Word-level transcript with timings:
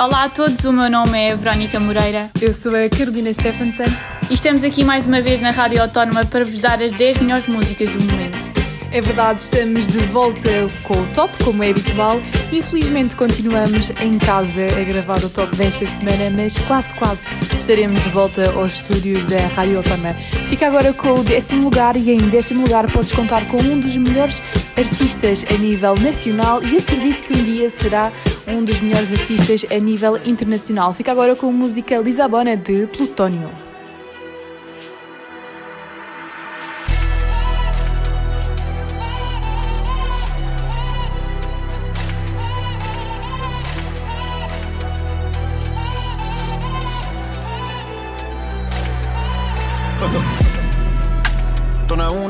Olá 0.00 0.24
a 0.24 0.28
todos, 0.28 0.64
o 0.64 0.72
meu 0.72 0.88
nome 0.88 1.18
é 1.18 1.34
Verónica 1.34 1.80
Moreira. 1.80 2.30
Eu 2.40 2.54
sou 2.54 2.70
a 2.70 2.88
Carolina 2.88 3.32
Stephenson. 3.32 3.82
E 4.30 4.34
estamos 4.34 4.62
aqui 4.62 4.84
mais 4.84 5.08
uma 5.08 5.20
vez 5.20 5.40
na 5.40 5.50
Rádio 5.50 5.82
Autónoma 5.82 6.24
para 6.24 6.44
vos 6.44 6.60
dar 6.60 6.80
as 6.80 6.92
10 6.92 7.18
melhores 7.18 7.48
músicas 7.48 7.90
do 7.90 8.04
momento. 8.04 8.47
É 8.90 9.02
verdade, 9.02 9.42
estamos 9.42 9.86
de 9.86 9.98
volta 9.98 10.48
com 10.82 10.94
o 10.94 11.06
top, 11.08 11.44
como 11.44 11.62
é 11.62 11.68
habitual. 11.68 12.18
Infelizmente 12.50 13.14
continuamos 13.14 13.90
em 14.00 14.18
casa 14.18 14.64
a 14.64 14.82
gravar 14.82 15.22
o 15.22 15.28
top 15.28 15.54
desta 15.54 15.86
semana, 15.86 16.34
mas 16.34 16.58
quase, 16.60 16.94
quase 16.94 17.20
estaremos 17.54 18.02
de 18.02 18.08
volta 18.08 18.50
aos 18.52 18.80
estúdios 18.80 19.26
da 19.26 19.46
Rádio 19.48 19.76
Autónoma. 19.76 20.14
Fica 20.48 20.66
agora 20.66 20.94
com 20.94 21.12
o 21.12 21.22
décimo 21.22 21.64
lugar 21.64 21.96
e 21.96 22.10
em 22.12 22.18
décimo 22.30 22.62
lugar 22.62 22.90
podes 22.90 23.12
contar 23.12 23.46
com 23.48 23.58
um 23.58 23.78
dos 23.78 23.94
melhores 23.94 24.42
artistas 24.74 25.44
a 25.50 25.58
nível 25.58 25.94
nacional 25.96 26.62
e 26.62 26.78
acredito 26.78 27.22
que 27.24 27.34
um 27.34 27.44
dia 27.44 27.68
será 27.68 28.10
um 28.46 28.64
dos 28.64 28.80
melhores 28.80 29.12
artistas 29.12 29.66
a 29.70 29.78
nível 29.78 30.18
internacional. 30.24 30.94
Fica 30.94 31.12
agora 31.12 31.36
com 31.36 31.48
a 31.48 31.52
música 31.52 31.98
Lisabona 31.98 32.56
de 32.56 32.86
Plutónio. 32.86 33.67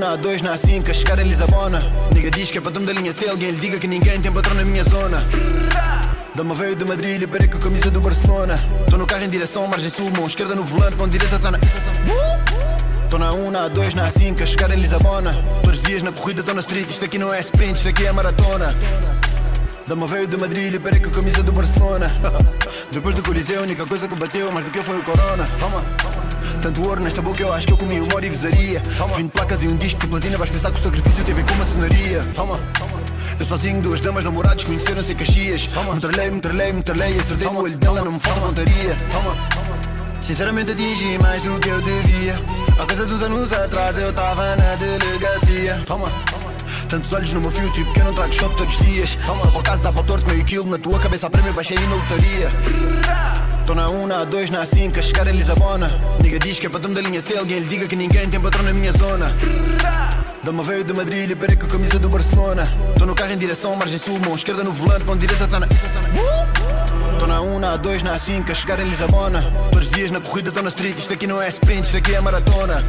Na 0.08 0.14
1, 0.14 0.16
na 0.16 0.16
2, 0.16 0.42
na 0.42 0.56
5, 0.56 0.90
a 0.90 0.94
chegar 0.94 1.18
em 1.18 1.24
Lisabona. 1.24 1.80
Nigga 2.14 2.30
diz 2.30 2.50
que 2.50 2.56
é 2.56 2.60
patrão 2.60 2.82
da 2.84 2.92
linha 2.92 3.12
C, 3.12 3.28
alguém 3.28 3.50
lhe 3.50 3.60
diga 3.60 3.78
que 3.78 3.86
ninguém 3.86 4.18
tem 4.20 4.32
patrão 4.32 4.54
na 4.54 4.64
minha 4.64 4.82
zona. 4.84 5.22
Dama 6.34 6.54
veio 6.54 6.74
de 6.74 6.84
Madrid 6.84 7.28
parei 7.28 7.46
com 7.46 7.58
a 7.58 7.60
camisa 7.60 7.90
do 7.90 8.00
Barcelona. 8.00 8.58
Tô 8.88 8.96
no 8.96 9.06
carro 9.06 9.24
em 9.24 9.28
direção, 9.28 9.66
margem 9.66 9.90
sul, 9.90 10.10
mão 10.10 10.26
esquerda 10.26 10.54
no 10.54 10.64
volante, 10.64 10.96
mão 10.96 11.08
direita 11.08 11.38
tá 11.38 11.50
na. 11.50 11.58
Tô 13.10 13.18
na 13.18 13.32
1, 13.32 13.50
na 13.50 13.68
2, 13.68 13.94
na 13.94 14.10
5, 14.10 14.42
a 14.42 14.46
chegar 14.46 14.70
em 14.70 14.80
Lisabona. 14.80 15.34
Todos 15.62 15.80
os 15.80 15.82
dias 15.82 16.02
na 16.02 16.12
corrida, 16.12 16.42
tô 16.42 16.54
na 16.54 16.60
street. 16.60 16.88
Isto 16.88 17.04
aqui 17.04 17.18
não 17.18 17.34
é 17.34 17.40
sprint, 17.40 17.76
isto 17.76 17.88
aqui 17.88 18.06
é 18.06 18.12
maratona. 18.12 18.74
Dama 19.86 20.06
veio 20.06 20.26
de 20.26 20.36
Madrid 20.38 20.80
parei 20.80 21.00
com 21.00 21.08
a 21.08 21.12
camisa 21.12 21.42
do 21.42 21.52
Barcelona. 21.52 22.10
Depois 22.90 23.14
do 23.14 23.22
Coliseu, 23.22 23.60
a 23.60 23.62
única 23.62 23.84
coisa 23.84 24.08
que 24.08 24.14
bateu 24.14 24.50
mais 24.52 24.64
do 24.64 24.70
que 24.70 24.82
foi 24.82 24.98
o 24.98 25.02
Corona. 25.02 25.46
Toma. 25.58 26.17
Tanto 26.62 26.86
ouro 26.86 27.00
nesta 27.00 27.22
boca, 27.22 27.40
eu 27.40 27.52
acho 27.52 27.66
que 27.66 27.72
eu 27.72 27.76
comi 27.76 28.00
uma 28.00 28.14
orivesaria. 28.14 28.82
Vim 29.16 29.24
de 29.24 29.28
placas 29.30 29.62
e 29.62 29.68
um 29.68 29.76
disco 29.76 30.00
de 30.00 30.08
platina, 30.08 30.36
vais 30.36 30.50
pensar 30.50 30.70
que 30.70 30.78
o 30.78 30.82
sacrifício 30.82 31.24
teve 31.24 31.42
com 31.44 31.54
maçonaria. 31.54 32.24
Toma. 32.34 32.58
Eu 33.38 33.46
sozinho, 33.46 33.80
duas 33.80 34.00
damas 34.00 34.24
namorados, 34.24 34.64
conheceram-se 34.64 35.12
em 35.12 35.16
Caxias. 35.16 35.68
Me 35.94 36.00
tralhei, 36.00 36.30
me 36.30 36.40
tralhei, 36.40 36.72
me 36.72 36.82
tralhei, 36.82 37.18
acertei 37.18 37.48
no 37.48 37.62
olho 37.62 37.76
dela, 37.76 38.02
não 38.02 38.12
me 38.12 38.20
falta 38.20 38.40
montaria. 38.40 38.96
Toma. 39.12 39.36
Sinceramente 40.20 40.72
atingi 40.72 41.16
mais 41.18 41.42
do 41.42 41.58
que 41.60 41.68
eu 41.68 41.80
devia. 41.80 42.34
Há 42.78 42.84
coisa 42.84 43.06
dos 43.06 43.22
anos 43.22 43.52
atrás 43.52 43.96
eu 43.96 44.12
tava 44.12 44.56
na 44.56 44.74
delegacia. 44.74 45.80
Toma. 45.86 46.10
Tantos 46.88 47.12
olhos 47.12 47.32
no 47.32 47.40
meu 47.40 47.50
fio, 47.50 47.70
tipo 47.72 47.92
que 47.92 48.00
eu 48.00 48.04
não 48.04 48.14
trago 48.14 48.32
shot 48.32 48.54
todos 48.56 48.76
os 48.76 48.84
dias. 48.84 49.16
Só 49.24 49.46
para 49.46 49.60
o 49.60 49.62
caso 49.62 49.82
dá 49.82 49.92
para 49.92 50.00
o 50.00 50.04
torto 50.04 50.26
meio 50.26 50.44
quilo, 50.44 50.68
na 50.68 50.78
tua 50.78 50.98
cabeça 50.98 51.28
a 51.28 51.30
prémio 51.30 51.52
baixei 51.52 51.78
na 51.78 51.94
lotaria. 51.94 52.48
Tô 53.68 53.74
na 53.74 53.86
1, 53.86 54.06
na 54.06 54.24
2, 54.24 54.48
na 54.48 54.64
5, 54.64 54.98
a 54.98 55.02
chegar 55.02 55.26
em 55.26 55.32
Lisabona. 55.32 55.88
Nigga 56.22 56.38
diz 56.38 56.58
que 56.58 56.66
é 56.66 56.70
patrão 56.70 56.90
da 56.90 57.02
linha 57.02 57.20
C, 57.20 57.36
alguém 57.36 57.58
lhe 57.58 57.68
diga 57.68 57.86
que 57.86 57.94
ninguém 57.94 58.26
tem 58.26 58.40
patrão 58.40 58.64
na 58.64 58.72
minha 58.72 58.90
zona. 58.92 59.30
Dama 60.42 60.62
veio 60.62 60.82
de 60.82 60.94
Madrid 60.94 61.36
parei 61.36 61.54
com 61.54 61.66
a 61.66 61.68
camisa 61.68 61.98
do 61.98 62.08
Barcelona. 62.08 62.66
Tô 62.98 63.04
no 63.04 63.14
carro 63.14 63.32
em 63.32 63.36
direção, 63.36 63.76
margem 63.76 63.98
sul, 63.98 64.18
mão 64.20 64.34
esquerda 64.34 64.64
no 64.64 64.72
volante, 64.72 65.04
mão 65.04 65.18
direita 65.18 65.46
tá 65.46 65.60
na. 65.60 65.68
Tô 67.18 67.26
na 67.26 67.42
1, 67.42 67.58
na 67.58 67.76
2, 67.76 68.02
na 68.02 68.18
5, 68.18 68.50
a 68.50 68.54
chegar 68.54 68.80
em 68.80 68.88
Lisabona. 68.88 69.42
Todos 69.70 69.88
os 69.88 69.94
dias 69.94 70.10
na 70.10 70.20
corrida, 70.22 70.50
tô 70.50 70.62
na 70.62 70.70
street. 70.70 70.96
Isto 70.96 71.12
aqui 71.12 71.26
não 71.26 71.42
é 71.42 71.50
sprint, 71.50 71.84
isto 71.84 71.98
aqui 71.98 72.14
é 72.14 72.20
maratona. 72.22 72.82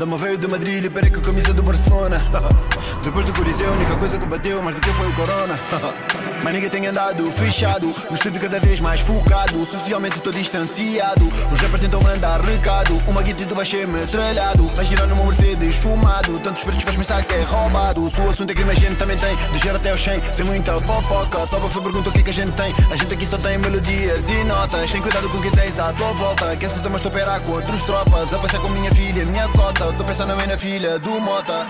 Dama 0.00 0.16
veio 0.16 0.38
de 0.38 0.48
Madrid 0.48 0.82
e 0.82 0.88
parei 0.88 1.10
com 1.10 1.20
a 1.20 1.22
camisa 1.22 1.52
do 1.52 1.62
Barcelona. 1.62 2.16
Depois 3.04 3.26
do 3.26 3.34
Coliseu, 3.34 3.68
a 3.68 3.72
única 3.72 3.96
coisa 3.96 4.18
que 4.18 4.24
bateu 4.24 4.62
mais 4.62 4.74
do 4.74 4.80
que 4.80 4.90
foi 4.94 5.06
o 5.06 5.12
Corona. 5.12 5.60
Mas 6.42 6.54
ninguém 6.54 6.70
tem 6.70 6.86
andado 6.86 7.30
fechado, 7.32 7.94
no 8.08 8.14
estúdio 8.14 8.40
cada 8.40 8.58
vez 8.58 8.80
mais 8.80 9.00
focado. 9.00 9.58
Socialmente 9.66 10.16
estou 10.16 10.32
distanciado. 10.32 11.26
Os 11.52 11.60
rappers 11.60 11.82
tentam 11.82 12.00
mandar 12.00 12.40
recado. 12.40 12.94
Uma 13.06 13.22
guita 13.22 13.42
e 13.42 13.46
tu 13.46 13.54
vais 13.54 13.68
ser 13.68 13.86
metralhado. 13.86 14.68
Vai 14.68 14.86
girar 14.86 15.06
numa 15.06 15.22
Mercedes 15.22 15.76
fumado. 15.76 16.38
Tantos 16.40 16.64
pretos 16.64 16.82
vais 16.82 16.96
pensar 16.96 17.22
que 17.22 17.34
é 17.34 17.42
roubado. 17.42 18.02
O 18.02 18.30
assunto 18.30 18.50
é 18.50 18.54
crime, 18.54 18.70
a 18.70 18.74
gente 18.74 18.96
também 18.96 19.18
tem. 19.18 19.36
De 19.36 19.58
gerar 19.58 19.76
até 19.76 19.90
ao 19.90 19.98
100, 19.98 20.22
sem 20.32 20.46
muita 20.46 20.80
fofoca. 20.80 21.44
Só 21.44 21.60
para 21.60 21.82
pergunta 21.82 22.08
o 22.08 22.12
que 22.12 22.20
é 22.20 22.22
que 22.22 22.30
a 22.30 22.34
gente 22.34 22.52
tem. 22.52 22.74
A 22.90 22.96
gente 22.96 23.12
aqui 23.12 23.26
só 23.26 23.36
tem 23.36 23.58
melodias 23.58 24.26
e 24.30 24.44
notas. 24.44 24.90
Tem 24.90 25.02
cuidado 25.02 25.28
com 25.28 25.36
o 25.36 25.42
que 25.42 25.50
tens 25.50 25.78
à 25.78 25.92
tua 25.92 26.12
volta. 26.14 26.56
Que 26.56 26.64
essas 26.64 26.80
damas 26.80 27.04
estou 27.04 27.20
a 27.20 27.40
com 27.40 27.52
outros 27.52 27.82
tropas. 27.82 28.32
A 28.32 28.38
passar 28.38 28.60
com 28.60 28.68
minha 28.70 28.90
filha, 28.92 29.26
minha 29.26 29.46
cota. 29.48 29.89
Tô 29.96 30.04
pensando 30.04 30.36
bem 30.36 30.46
na 30.46 30.56
filha 30.56 30.98
do 30.98 31.20
Mota. 31.20 31.66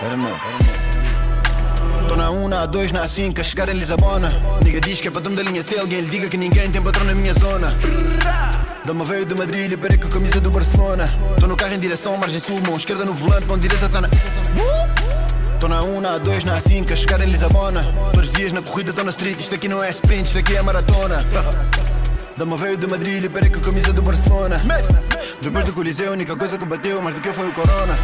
Tô 2.07 2.15
na 2.15 2.29
1, 2.29 2.47
na 2.47 2.65
2, 2.65 2.91
na 2.91 3.07
5, 3.07 3.39
a 3.39 3.43
chegar 3.43 3.69
em 3.69 3.73
Lisabona. 3.73 4.29
Nigga 4.63 4.81
diz 4.81 5.01
que 5.01 5.07
é 5.07 5.11
patrão 5.11 5.33
da 5.33 5.43
linha 5.43 5.63
C, 5.63 5.79
alguém 5.79 6.01
lhe 6.01 6.09
diga 6.09 6.27
que 6.29 6.37
ninguém 6.37 6.69
tem 6.71 6.81
patrão 6.81 7.05
na 7.05 7.15
minha 7.15 7.33
zona. 7.33 7.75
Dama 8.85 9.05
veio 9.05 9.25
de 9.25 9.35
Madrid 9.35 9.77
parei 9.77 9.97
com 9.97 10.07
a 10.07 10.09
camisa 10.09 10.39
do 10.39 10.51
Barcelona. 10.51 11.13
Tô 11.39 11.47
no 11.47 11.55
carro 11.55 11.73
em 11.73 11.79
direção, 11.79 12.17
margem 12.17 12.39
sul, 12.39 12.61
mão 12.61 12.75
esquerda 12.75 13.05
no 13.05 13.13
volante, 13.13 13.45
mão 13.45 13.57
direita 13.57 13.87
tá 13.87 14.01
na. 14.01 14.09
Tô 15.59 15.67
na 15.67 15.81
1, 15.81 16.01
na 16.01 16.17
2, 16.17 16.43
na 16.43 16.59
5, 16.59 16.91
a 16.91 16.95
chegar 16.95 17.21
em 17.21 17.27
Lisabona. 17.27 17.83
Todos 18.13 18.29
os 18.29 18.31
dias 18.31 18.51
na 18.51 18.61
corrida, 18.61 18.91
tô 18.91 19.03
na 19.03 19.11
street. 19.11 19.39
Isto 19.39 19.55
aqui 19.55 19.67
não 19.67 19.83
é 19.83 19.89
sprint, 19.91 20.25
isto 20.25 20.39
aqui 20.39 20.55
é 20.55 20.61
maratona. 20.61 21.25
Dama 22.37 22.57
veio 22.57 22.77
de 22.77 22.87
Madrid 22.87 23.23
e 23.23 23.29
parei 23.29 23.49
com 23.49 23.59
a 23.59 23.61
camisa 23.61 23.93
do 23.93 24.01
Barcelona. 24.01 24.61
Depois 25.41 25.65
do 25.65 25.73
Coliseu, 25.73 26.09
a 26.09 26.13
única 26.13 26.35
coisa 26.35 26.57
que 26.57 26.65
bateu 26.65 27.01
mais 27.01 27.15
do 27.15 27.21
que 27.21 27.31
foi 27.33 27.47
o 27.47 27.53
Corona. 27.53 27.95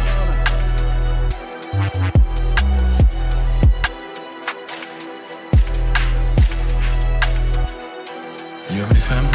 You 8.70 8.82
have 8.82 8.90
any 8.90 9.00
family? 9.00 9.32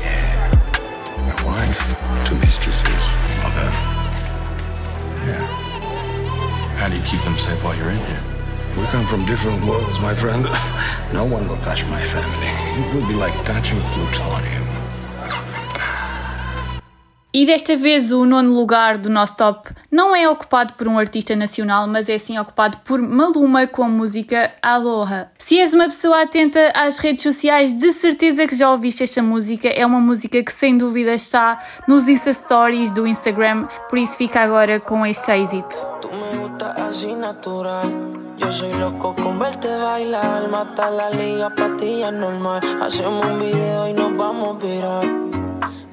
Yeah. 0.00 0.50
My 1.26 1.34
wife, 1.46 1.96
two 2.26 2.34
mistresses, 2.36 2.84
mother. 3.42 3.70
Yeah. 5.24 5.46
How 6.78 6.88
do 6.88 6.96
you 6.96 7.02
keep 7.02 7.22
them 7.22 7.38
safe 7.38 7.62
while 7.62 7.76
you're 7.76 7.90
in 7.90 7.98
here? 7.98 8.31
We 8.76 8.86
come 8.86 9.06
from 9.06 9.26
different 9.26 9.62
worlds, 9.66 10.00
my 10.00 10.14
friend. 10.14 10.44
No 11.12 11.26
one 11.26 11.46
will 11.46 11.58
touch 11.58 11.84
my 11.86 12.02
family. 12.02 12.48
It 12.80 12.94
would 12.94 13.06
be 13.06 13.14
like 13.14 13.34
touching 13.44 13.78
plutonium. 13.92 14.61
E 17.34 17.46
desta 17.46 17.74
vez 17.74 18.12
o 18.12 18.26
nono 18.26 18.52
lugar 18.52 18.98
do 18.98 19.08
nosso 19.08 19.38
top 19.38 19.70
não 19.90 20.14
é 20.14 20.28
ocupado 20.28 20.74
por 20.74 20.86
um 20.86 20.98
artista 20.98 21.34
nacional, 21.34 21.86
mas 21.86 22.10
é 22.10 22.18
sim 22.18 22.38
ocupado 22.38 22.76
por 22.84 23.00
Maluma 23.00 23.66
com 23.66 23.84
a 23.84 23.88
música 23.88 24.52
Aloha. 24.60 25.30
Se 25.38 25.58
és 25.58 25.72
uma 25.72 25.84
pessoa 25.84 26.20
atenta 26.20 26.70
às 26.74 26.98
redes 26.98 27.22
sociais, 27.22 27.72
de 27.72 27.90
certeza 27.90 28.46
que 28.46 28.54
já 28.54 28.70
ouviste 28.70 29.02
esta 29.02 29.22
música. 29.22 29.68
É 29.68 29.86
uma 29.86 29.98
música 29.98 30.42
que 30.42 30.52
sem 30.52 30.76
dúvida 30.76 31.14
está 31.14 31.58
nos 31.88 32.06
Insta 32.06 32.34
Stories 32.34 32.90
do 32.90 33.06
Instagram, 33.06 33.66
por 33.88 33.98
isso 33.98 34.18
fica 34.18 34.42
agora 34.42 34.78
com 34.78 35.06
este 35.06 35.32
êxito. 35.32 35.74
Tú 36.02 36.10
me 36.12 36.36
gustas 36.36 36.78
así 36.78 37.14
natural. 37.14 38.12
Yo 38.36 38.52
soy 38.52 38.74
loco 38.74 39.14
con 39.14 39.38
verte 39.38 39.68
bailar. 39.68 40.48
Mata 40.50 40.90
la 40.90 41.08
liga, 41.08 41.48
pa' 41.48 41.76
ti 41.78 42.00
ya 42.00 42.08
es 42.08 42.14
normal. 42.14 42.60
Hacemos 42.82 43.24
un 43.24 43.38
video 43.38 43.88
y 43.88 43.94
nos 43.94 44.16
vamos 44.16 44.58
viral. 44.58 45.31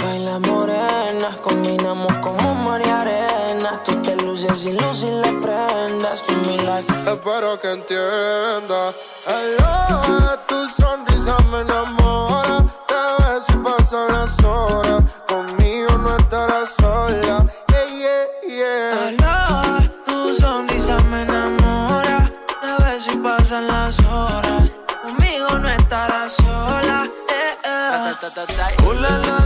Baila 0.01 0.39
morena, 0.39 1.29
combinamos 1.43 2.13
como 2.17 2.55
mar 2.55 2.81
y 2.85 2.89
arena. 2.89 3.81
Tú 3.83 3.93
te 4.01 4.15
luces 4.17 4.65
y 4.65 4.73
luces 4.73 5.11
le 5.11 5.33
prendas. 5.33 6.21
Tú 6.23 6.33
mi 6.47 6.57
like. 6.57 6.91
Espero 7.05 7.59
que 7.59 7.71
entienda. 7.71 8.93
Aloha, 9.25 10.37
tu 10.47 10.67
sonrisa 10.79 11.37
me 11.51 11.59
enamora. 11.61 12.65
Te 12.87 13.23
ves 13.23 13.45
y 13.49 13.57
pasan 13.57 14.07
las 14.13 14.43
horas. 14.43 15.03
Conmigo 15.27 15.97
no 15.97 16.15
estarás 16.17 16.75
sola. 16.79 17.45
Yeah, 17.67 17.85
yeah, 18.01 18.25
yeah. 18.47 19.07
Aloha, 19.07 19.91
tu 20.05 20.33
sonrisa 20.35 20.97
me 21.11 21.23
enamora. 21.23 22.31
Te 22.61 22.83
beso 22.83 23.11
y 23.11 23.17
pasan 23.17 23.67
las 23.67 23.99
horas. 24.05 24.71
Conmigo 25.01 25.49
no 25.59 25.69
estarás 25.69 26.33
sola. 26.33 27.09
Eh, 27.29 27.57
eh. 27.63 27.69
La, 27.69 27.99
la, 27.99 28.11
la, 28.21 28.87
uh, 28.87 28.93
la, 28.93 29.17
la, 29.17 29.38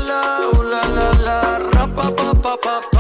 la, 2.54 2.82
ra, 2.82 2.93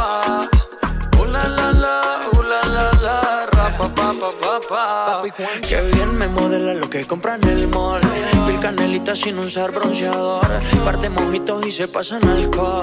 Que 5.67 5.81
bien 5.81 6.17
me 6.17 6.27
modela 6.27 6.73
lo 6.73 6.89
que 6.89 7.05
compra 7.05 7.35
en 7.35 7.47
el 7.47 7.67
mall. 7.67 8.01
Pil 8.45 8.59
canelita 8.59 9.15
sin 9.15 9.39
usar 9.39 9.71
bronceador. 9.71 10.47
Par 10.83 10.99
de 10.99 11.09
mojitos 11.09 11.65
y 11.65 11.71
se 11.71 11.87
pasan 11.87 12.27
alcohol. 12.27 12.81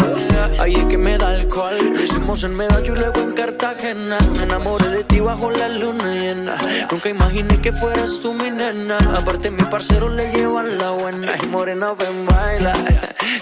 Ahí 0.59 0.75
es 0.75 0.85
que 0.87 0.99
me 0.99 1.19
da 1.19 1.29
alcohol. 1.29 1.77
Lo 1.95 2.03
hicimos 2.03 2.43
en 2.45 2.57
Medallo 2.57 2.95
y 2.95 2.99
luego 2.99 3.21
en 3.21 3.33
Cartagena. 3.33 4.19
Me 4.37 4.43
enamoré 4.43 4.89
de 4.89 5.05
ti 5.05 5.21
bajo 5.21 5.51
la 5.51 5.69
luna 5.69 6.15
llena. 6.15 6.57
Nunca 6.91 7.09
imaginé 7.09 7.61
que 7.61 7.73
fueras 7.73 8.19
tú 8.21 8.33
mi 8.33 8.51
nena. 8.51 8.99
Aparte, 9.17 9.51
mi 9.51 9.63
parcero 9.65 10.09
le 10.09 10.31
llevan 10.33 10.79
la 10.79 10.91
buena. 10.91 11.33
Y 11.43 11.47
morena, 11.47 11.93
ven, 11.93 12.27
baila. 12.27 12.75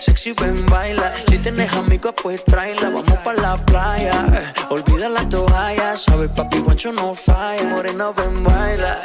Sexy, 0.00 0.32
ven, 0.32 0.66
baila. 0.66 1.12
Si 1.28 1.38
tienes 1.38 1.72
amigos, 1.72 2.14
pues 2.22 2.44
tráela. 2.44 2.90
Vamos 2.90 3.18
pa' 3.24 3.34
la 3.34 3.56
playa. 3.56 4.26
Olvida 4.70 5.08
la 5.08 5.28
toalla. 5.28 5.96
Sabes, 5.96 6.30
papi, 6.30 6.58
guancho 6.58 6.92
no 6.92 7.14
falla. 7.14 7.62
Morena, 7.64 7.97
ven, 8.06 8.44
baila. 8.44 9.02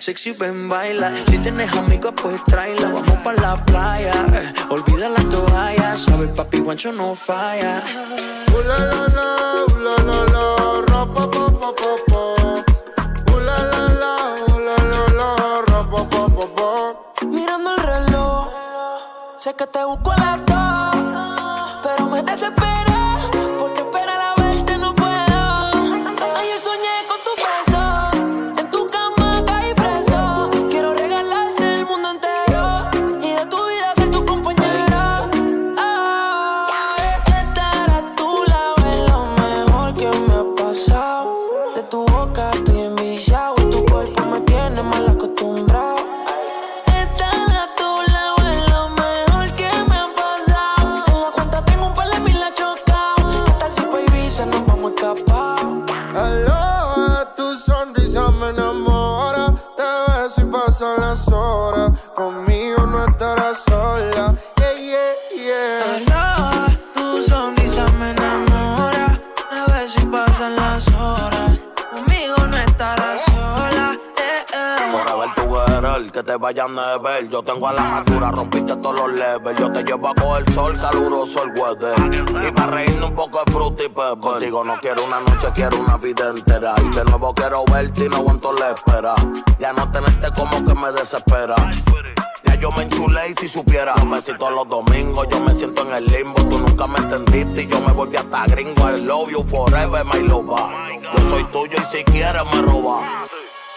Sexy, 0.00 0.32
ven, 0.32 0.68
baila. 0.68 1.12
Si 1.28 1.38
tienes 1.38 1.72
amigos, 1.76 2.14
pues 2.22 2.42
tráela. 2.44 2.88
Vamos 2.88 3.18
pa' 3.24 3.32
la 3.32 3.56
playa. 3.64 4.14
Olvida 4.70 5.08
la 5.08 5.22
toalla. 5.28 5.96
Sabes, 5.96 6.30
papi, 6.30 6.58
guancho 6.60 6.92
no 6.92 7.14
falla. 7.14 7.82
Ooh 8.54 8.62
la 8.62 8.78
la 8.78 9.02
la, 9.16 9.28
ooh 9.62 9.78
la 9.84 9.94
la 10.08 10.18
la, 10.34 10.44
ra 10.88 11.02
pa 11.14 11.30
pa 11.30 11.44
pa 11.60 11.70
pa. 12.08 12.22
Ooh 13.30 13.40
la 13.40 13.58
la 13.72 13.82
la, 14.02 14.14
ooh 14.48 14.58
la 14.66 14.76
la 14.92 15.02
la, 15.18 15.28
ra 15.68 15.80
pa 15.90 16.00
pa 16.08 16.22
pa 16.36 16.46
pa. 16.56 17.26
Mirando 17.26 17.70
el 17.76 17.82
reloj, 17.82 18.48
sé 19.36 19.54
que 19.54 19.66
te 19.66 19.84
busco 19.84 20.12
a 20.12 20.16
las 20.16 20.47
y 88.40 88.60
la 88.60 88.70
espera. 88.70 89.14
Ya 89.58 89.72
no 89.72 89.90
tenerte 89.90 90.28
como 90.32 90.64
que 90.64 90.74
me 90.74 90.92
desespera. 90.92 91.56
Ya 92.44 92.54
yo 92.54 92.70
me 92.72 92.84
enchulé 92.84 93.30
y 93.30 93.34
si 93.34 93.48
supiera 93.48 93.94
Besitos 93.94 94.52
los 94.52 94.68
domingos, 94.68 95.28
yo 95.28 95.40
me 95.40 95.54
siento 95.54 95.82
en 95.82 95.92
el 95.94 96.06
limbo 96.06 96.40
Tú 96.42 96.58
nunca 96.58 96.86
me 96.86 96.98
entendiste 96.98 97.62
y 97.62 97.66
yo 97.66 97.80
me 97.80 97.92
volví 97.92 98.16
hasta 98.16 98.46
gringo 98.46 98.88
I 98.88 99.00
love 99.02 99.30
you 99.30 99.42
forever, 99.44 100.04
my 100.04 100.20
lover 100.22 101.00
Yo 101.02 101.30
soy 101.30 101.44
tuyo 101.44 101.78
y 101.78 101.96
si 101.96 102.04
quieres 102.04 102.44
me 102.52 102.62
roba 102.62 103.26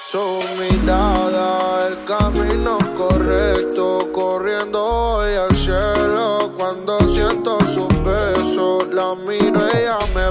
Su 0.03 0.41
mirada, 0.59 1.87
el 1.87 2.03
camino 2.05 2.77
correcto, 2.95 4.09
corriendo 4.11 4.83
hoy 4.83 5.33
al 5.35 5.55
cielo. 5.55 6.51
Cuando 6.57 6.99
siento 7.07 7.63
su 7.65 7.87
beso, 8.03 8.85
la 8.91 9.15
miro, 9.15 9.61
ella 9.73 9.97
me 10.13 10.30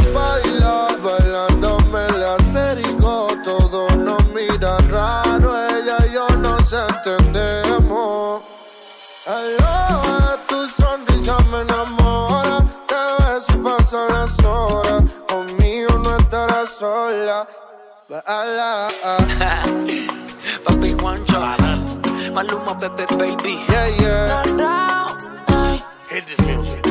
me 11.50 11.61
enamora. 11.61 12.58
Te 12.87 13.25
beso 13.25 13.52
y 13.55 13.56
pasan 13.62 14.08
las 14.12 14.38
horas. 14.44 15.05
Conmigo 15.29 15.99
no 15.99 16.17
estarás 16.17 16.69
sola. 16.70 17.47
Baila. 18.08 18.88
Papi 20.64 20.94
Juancho, 21.00 21.41
Maluma, 22.32 22.76
Pepe, 22.79 23.06
baby. 23.17 23.58
Yeah, 23.69 23.88
yeah. 24.00 25.81
Hit 26.08 26.26
this 26.26 26.41
music 26.47 26.85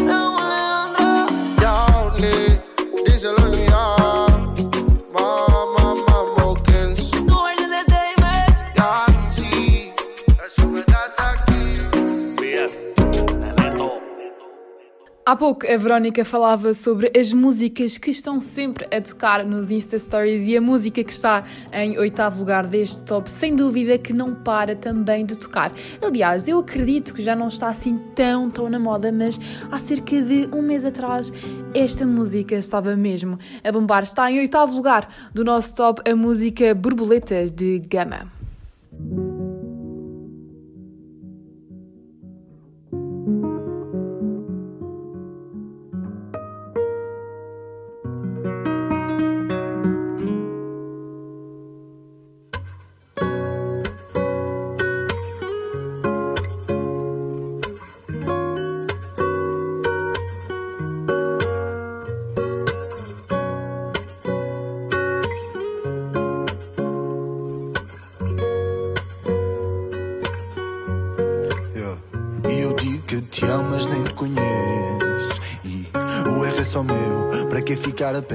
Há 15.29 15.35
pouco 15.35 15.71
a 15.71 15.77
Verónica 15.77 16.25
falava 16.25 16.73
sobre 16.73 17.11
as 17.15 17.31
músicas 17.31 17.99
que 17.99 18.09
estão 18.09 18.39
sempre 18.39 18.87
a 18.91 18.99
tocar 18.99 19.45
nos 19.45 19.69
Insta 19.69 19.99
Stories 19.99 20.47
e 20.47 20.57
a 20.57 20.59
música 20.59 21.03
que 21.03 21.13
está 21.13 21.43
em 21.71 21.99
oitavo 21.99 22.39
lugar 22.39 22.65
deste 22.65 23.03
top, 23.03 23.29
sem 23.29 23.55
dúvida 23.55 23.99
que 23.99 24.11
não 24.11 24.33
para 24.33 24.75
também 24.75 25.23
de 25.23 25.37
tocar. 25.37 25.71
Aliás, 26.01 26.47
eu 26.47 26.57
acredito 26.57 27.13
que 27.13 27.21
já 27.21 27.35
não 27.35 27.47
está 27.47 27.67
assim 27.69 27.99
tão, 28.15 28.49
tão 28.49 28.67
na 28.71 28.79
moda, 28.79 29.11
mas 29.11 29.39
há 29.71 29.77
cerca 29.77 30.19
de 30.19 30.49
um 30.51 30.63
mês 30.63 30.83
atrás 30.83 31.31
esta 31.75 32.07
música 32.07 32.55
estava 32.55 32.95
mesmo 32.95 33.37
a 33.63 33.71
bombar. 33.71 34.01
Está 34.01 34.31
em 34.31 34.39
oitavo 34.39 34.75
lugar 34.75 35.07
do 35.31 35.43
nosso 35.43 35.75
top 35.75 36.09
a 36.09 36.15
música 36.15 36.73
Borboletas 36.73 37.51
de 37.51 37.77
Gama. 37.77 38.38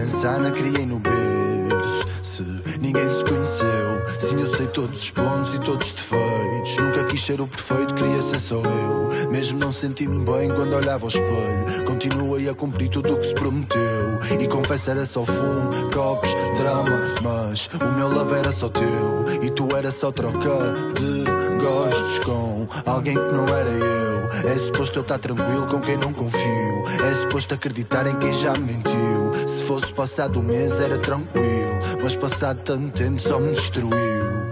Ficar 0.05 0.29
a 0.29 0.35
pensar 0.35 0.39
na 0.39 0.51
criei 0.51 0.87
no 0.87 0.99
berço? 0.99 2.05
Se 2.23 2.43
ninguém 2.81 3.09
se 3.09 3.25
conheceu, 3.25 4.05
sim, 4.19 4.41
eu 4.41 4.55
sei 4.55 4.67
todos 4.67 5.03
os 5.03 5.11
pontos 5.11 5.55
e 5.55 5.59
todos 5.59 5.87
os 5.87 5.93
defeitos. 5.93 6.77
Nunca 6.77 7.05
quis 7.05 7.25
ser 7.25 7.41
o 7.41 7.47
perfeito, 7.47 7.95
queria 7.95 8.21
ser 8.23 8.39
só 8.39 8.57
eu. 8.57 9.31
Mesmo 9.31 9.59
não 9.59 9.71
senti-me 9.73 10.25
bem 10.25 10.49
quando 10.49 10.75
olhava 10.75 11.05
ao 11.05 11.09
espelho. 11.09 11.85
Continuei 11.87 12.49
a 12.49 12.55
cumprir 12.55 12.89
tudo 12.89 13.15
o 13.15 13.17
que 13.19 13.27
se 13.27 13.35
prometeu. 13.35 14.19
E 14.41 14.49
confesso, 14.49 14.91
era 14.91 15.05
só 15.05 15.23
fumo, 15.23 15.71
copos, 15.93 16.31
drama. 16.59 17.01
Mas 17.23 17.69
o 17.81 17.93
meu 17.93 18.09
love 18.09 18.35
era 18.35 18.51
só 18.53 18.69
teu. 18.69 19.25
E 19.43 19.51
tu 19.51 19.69
era 19.77 19.91
só 19.91 20.11
troca 20.11 20.73
de 20.95 21.25
gostos 21.63 22.19
com 22.25 22.67
alguém 22.85 23.15
que 23.15 23.33
não 23.33 23.47
era 23.47 23.71
eu. 23.71 24.05
É 24.51 24.59
suposto 24.59 24.99
eu 24.99 25.03
estar 25.03 25.19
tranquilo 25.19 25.67
com 25.67 25.81
quem 25.81 25.97
não 25.97 26.13
confio. 26.13 26.83
É 27.09 27.15
suposto 27.23 27.55
acreditar 27.55 28.07
em 28.07 28.17
quem 28.17 28.33
já 28.33 28.53
me 28.55 28.75
mentiu. 28.75 29.31
Se 29.65 29.69
fosse 29.69 29.95
passado 29.95 30.41
um 30.41 30.43
mês 30.43 30.79
era 30.79 30.99
tranquilo, 30.99 31.81
mas 32.03 32.15
passado 32.15 32.61
tanto 32.65 32.91
tempo 32.91 33.19
só 33.19 33.41
me 33.41 33.53
destruiu. 33.53 33.95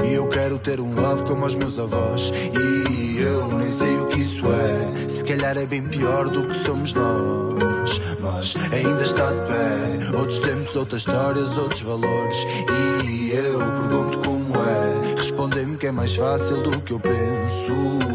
E 0.02 0.14
eu 0.14 0.26
quero 0.28 0.58
ter 0.58 0.80
um 0.80 0.94
love 0.94 1.24
como 1.24 1.44
os 1.44 1.54
meus 1.54 1.78
avós. 1.78 2.32
E 2.58 3.20
eu 3.20 3.46
nem 3.58 3.70
sei 3.70 3.94
o 3.98 4.06
que 4.06 4.20
isso 4.20 4.42
é. 4.46 5.08
Se 5.10 5.22
calhar 5.22 5.58
é 5.58 5.66
bem 5.66 5.82
pior 5.82 6.30
do 6.30 6.46
que 6.46 6.54
somos 6.64 6.94
nós. 6.94 8.00
mas 8.22 8.54
ainda 8.72 9.02
está 9.02 9.30
de 9.30 9.48
pé. 9.48 10.16
Outros 10.18 10.38
tempos, 10.38 10.76
outras 10.76 11.02
histórias, 11.02 11.58
outros 11.58 11.82
valores. 11.82 12.36
E 13.04 13.32
eu 13.32 13.58
pergunto 13.58 14.18
como 14.26 14.54
é. 14.56 15.20
Respondem-me 15.20 15.76
que 15.76 15.88
é 15.88 15.92
mais 15.92 16.16
fácil 16.16 16.62
do 16.62 16.80
que 16.80 16.94
eu 16.94 17.00
penso. 17.00 18.11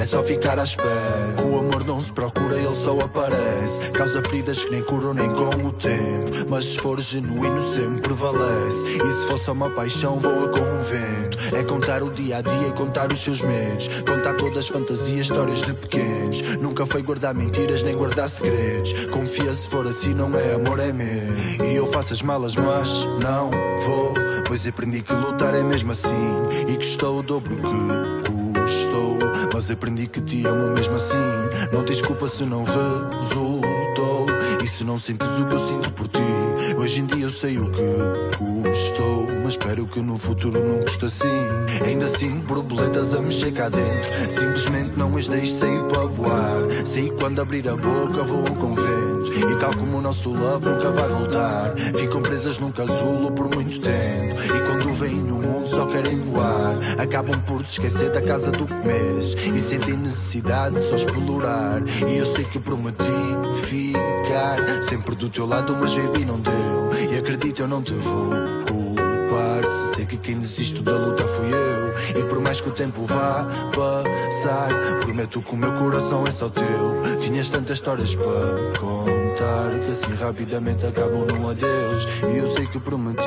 É 0.00 0.04
só 0.06 0.22
ficar 0.22 0.58
à 0.58 0.62
espera. 0.62 1.36
O 1.44 1.58
amor 1.58 1.84
não 1.84 2.00
se 2.00 2.10
procura, 2.10 2.56
ele 2.56 2.72
só 2.72 2.96
aparece. 2.96 3.90
Causa 3.90 4.22
feridas 4.22 4.58
que 4.58 4.70
nem 4.70 4.82
curam 4.82 5.12
nem 5.12 5.28
com 5.28 5.50
o 5.66 5.72
tempo. 5.72 6.48
Mas 6.48 6.64
se 6.64 6.78
for 6.78 6.98
genuíno, 6.98 7.60
sempre 7.60 8.00
prevalece. 8.00 8.96
E 8.96 9.10
se 9.10 9.28
for 9.28 9.38
só 9.38 9.52
uma 9.52 9.68
paixão, 9.68 10.18
voa 10.18 10.48
com 10.48 10.62
o 10.62 10.82
vento. 10.82 11.54
É 11.54 11.62
contar 11.64 12.02
o 12.02 12.10
dia 12.10 12.38
a 12.38 12.40
dia 12.40 12.68
e 12.68 12.72
contar 12.72 13.12
os 13.12 13.18
seus 13.18 13.42
medos. 13.42 13.88
Contar 14.02 14.36
todas 14.36 14.56
as 14.56 14.68
fantasias, 14.68 15.26
histórias 15.26 15.60
de 15.60 15.74
pequenos. 15.74 16.56
Nunca 16.56 16.86
foi 16.86 17.02
guardar 17.02 17.34
mentiras 17.34 17.82
nem 17.82 17.94
guardar 17.94 18.30
segredos. 18.30 18.94
Confia 19.08 19.52
se 19.52 19.68
for 19.68 19.86
assim, 19.86 20.14
não 20.14 20.34
é 20.34 20.54
amor, 20.54 20.80
é 20.80 20.94
medo. 20.94 21.62
E 21.62 21.76
eu 21.76 21.86
faço 21.86 22.14
as 22.14 22.22
malas, 22.22 22.56
mas 22.56 22.90
não 23.22 23.50
vou. 23.84 24.14
Pois 24.46 24.66
aprendi 24.66 25.02
que 25.02 25.12
lutar 25.12 25.54
é 25.54 25.62
mesmo 25.62 25.92
assim. 25.92 26.40
E 26.66 26.74
que 26.78 26.86
estou 26.86 27.18
o 27.18 27.22
dobro 27.22 27.54
que. 27.54 28.19
Mas 29.60 29.70
aprendi 29.70 30.06
que 30.06 30.22
te 30.22 30.46
amo 30.46 30.72
mesmo 30.72 30.94
assim. 30.94 31.18
Não 31.70 31.84
te 31.84 31.88
desculpa 31.88 32.26
se 32.26 32.44
não 32.44 32.64
resultou. 32.64 34.24
E 34.64 34.66
se 34.66 34.82
não 34.84 34.96
sentes 34.96 35.28
o 35.38 35.44
que 35.44 35.54
eu 35.54 35.58
sinto 35.58 35.90
por 35.90 36.08
ti. 36.08 36.18
Hoje 36.78 37.02
em 37.02 37.04
dia 37.04 37.26
eu 37.26 37.28
sei 37.28 37.58
o 37.58 37.70
que 37.70 37.82
custou. 38.38 39.26
Mas 39.42 39.52
espero 39.52 39.84
que 39.84 40.00
no 40.00 40.16
futuro 40.16 40.58
não 40.66 40.80
custe 40.80 41.04
assim. 41.04 41.46
Ainda 41.84 42.08
sinto 42.08 42.46
borboletas 42.46 43.12
a 43.12 43.20
mexer 43.20 43.52
cá 43.52 43.68
dentro. 43.68 44.30
Simplesmente 44.30 44.96
não 44.96 45.14
as 45.14 45.28
deixo 45.28 45.58
sair 45.58 45.84
para 45.88 46.06
voar. 46.06 46.62
Sei 46.86 47.10
quando 47.20 47.42
abrir 47.42 47.68
a 47.68 47.76
boca 47.76 48.24
com 48.58 48.74
vento. 48.74 48.99
E 49.48 49.56
tal 49.56 49.70
como 49.76 49.98
o 49.98 50.00
nosso 50.02 50.30
love 50.30 50.66
nunca 50.66 50.90
vai 50.90 51.08
voltar. 51.08 51.74
Ficam 51.76 52.20
presas 52.20 52.58
num 52.58 52.70
casulo 52.70 53.30
por 53.32 53.54
muito 53.54 53.80
tempo. 53.80 54.40
E 54.44 54.60
quando 54.68 54.94
vêm 54.94 55.14
no 55.14 55.36
mundo 55.36 55.66
só 55.66 55.86
querem 55.86 56.20
voar. 56.20 56.78
Acabam 56.98 57.40
por 57.42 57.64
se 57.64 57.72
esquecer 57.72 58.10
da 58.10 58.20
casa 58.20 58.50
do 58.50 58.66
começo. 58.66 59.36
E 59.54 59.58
sentem 59.58 59.96
necessidade 59.96 60.74
de 60.74 60.82
só 60.82 60.96
explorar. 60.96 61.82
E 62.08 62.16
eu 62.16 62.26
sei 62.26 62.44
que 62.44 62.58
prometi 62.58 63.02
ficar 63.64 64.58
sempre 64.88 65.14
do 65.14 65.28
teu 65.28 65.46
lado, 65.46 65.76
mas 65.78 65.94
baby 65.94 66.24
não 66.24 66.38
deu. 66.40 66.90
E 67.10 67.18
acredito, 67.18 67.62
eu 67.62 67.68
não 67.68 67.82
te 67.82 67.94
vou 67.94 68.30
culpar. 68.68 69.64
Se 69.64 69.94
sei 69.94 70.06
que 70.06 70.16
quem 70.16 70.38
desiste 70.38 70.82
da 70.82 70.92
luta 70.92 71.26
fui 71.26 71.48
eu. 71.48 72.20
E 72.20 72.24
por 72.24 72.40
mais 72.40 72.60
que 72.60 72.68
o 72.68 72.72
tempo 72.72 73.04
vá 73.06 73.46
passar, 73.74 74.68
prometo 75.00 75.40
que 75.42 75.54
o 75.54 75.56
meu 75.56 75.72
coração 75.72 76.24
é 76.26 76.30
só 76.30 76.48
teu. 76.48 77.00
Tinhas 77.20 77.48
tantas 77.48 77.76
histórias 77.76 78.14
para 78.14 78.78
contar 78.78 79.19
que 79.84 79.90
assim 79.90 80.14
rapidamente 80.14 80.86
acabam 80.86 81.26
num 81.32 81.48
adeus. 81.48 82.06
E 82.32 82.38
eu 82.38 82.46
sei 82.46 82.66
que 82.66 82.78
prometi 82.78 83.20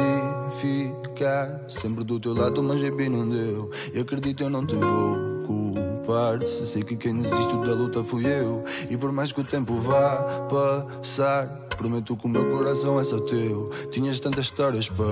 ficar 0.60 1.62
sempre 1.68 2.04
do 2.04 2.20
teu 2.20 2.34
lado, 2.34 2.62
mas 2.64 2.82
baby 2.82 3.10
não 3.10 3.28
deu. 3.28 3.70
E 3.94 4.00
acredito, 4.00 4.44
eu 4.44 4.50
não 4.50 4.66
te 4.66 4.76
vou 4.76 5.44
culpar. 5.46 6.42
Se 6.42 6.66
sei 6.66 6.84
que 6.84 6.96
quem 6.96 7.16
desiste 7.16 7.56
da 7.58 7.74
luta 7.74 8.04
fui 8.04 8.26
eu. 8.26 8.64
E 8.90 8.98
por 8.98 9.12
mais 9.12 9.32
que 9.32 9.42
o 9.42 9.44
tempo 9.44 9.76
vá 9.76 10.48
passar, 10.50 11.48
prometo 11.78 12.16
que 12.16 12.26
o 12.26 12.30
meu 12.30 12.50
coração 12.52 13.00
é 13.00 13.04
só 13.04 13.20
teu. 13.20 13.70
Tinhas 13.92 14.20
tantas 14.20 14.46
histórias 14.46 14.90
para 14.90 15.06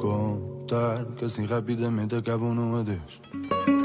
contar 0.00 1.04
que 1.16 1.24
assim 1.24 1.44
rapidamente 1.44 2.14
acabam 2.14 2.54
num 2.54 2.76
adeus. 2.76 3.77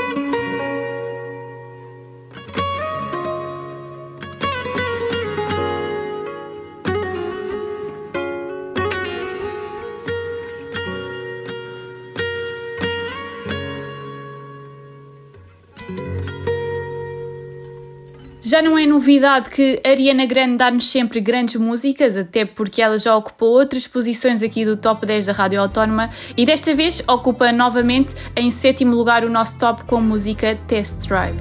Já 18.54 18.62
não 18.62 18.78
é 18.78 18.86
novidade 18.86 19.50
que 19.50 19.82
Ariana 19.84 20.28
Grande 20.28 20.58
dá-nos 20.58 20.86
sempre 20.86 21.20
grandes 21.20 21.56
músicas, 21.56 22.16
até 22.16 22.46
porque 22.46 22.84
ela 22.84 23.00
já 23.00 23.16
ocupou 23.18 23.50
outras 23.50 23.88
posições 23.88 24.44
aqui 24.44 24.64
do 24.64 24.78
top 24.78 25.08
10 25.08 25.26
da 25.26 25.34
Rádio 25.34 25.60
Autónoma 25.60 26.12
e 26.38 26.46
desta 26.46 26.76
vez 26.76 27.02
ocupa 27.08 27.52
novamente 27.52 28.14
em 28.36 28.52
sétimo 28.52 28.96
lugar 28.96 29.26
o 29.26 29.30
nosso 29.32 29.58
top 29.58 29.86
com 29.86 29.96
a 29.96 30.02
música 30.02 30.56
Test 30.68 31.08
Drive. 31.08 31.36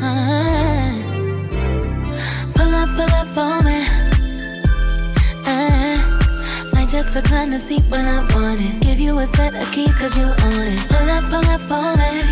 Uh, 0.00 0.96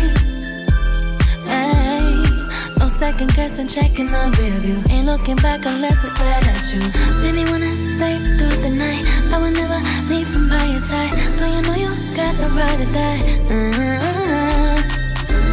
might 0.01 0.34
second 3.05 3.35
guessing, 3.35 3.67
checking 3.67 4.07
the 4.07 4.21
rear 4.39 4.57
view. 4.65 4.81
Ain't 4.89 5.05
looking 5.05 5.35
back 5.35 5.61
unless 5.63 5.93
it's 6.03 6.19
right 6.25 6.47
at 6.53 6.65
you. 6.73 6.81
Baby, 7.21 7.45
wanna 7.51 7.69
stay 7.97 8.17
through 8.25 8.57
the 8.65 8.71
night. 8.83 9.05
I 9.31 9.37
will 9.37 9.53
never 9.61 9.79
leave 10.09 10.27
from 10.33 10.49
by 10.49 10.65
your 10.73 10.81
side. 10.81 11.13
So 11.37 11.45
you 11.53 11.61
know 11.67 11.77
you 11.83 11.91
got 12.17 12.33
the 12.41 12.49
right 12.57 12.77
to 12.81 12.87
die. 12.97 13.21
Uh, 13.53 14.81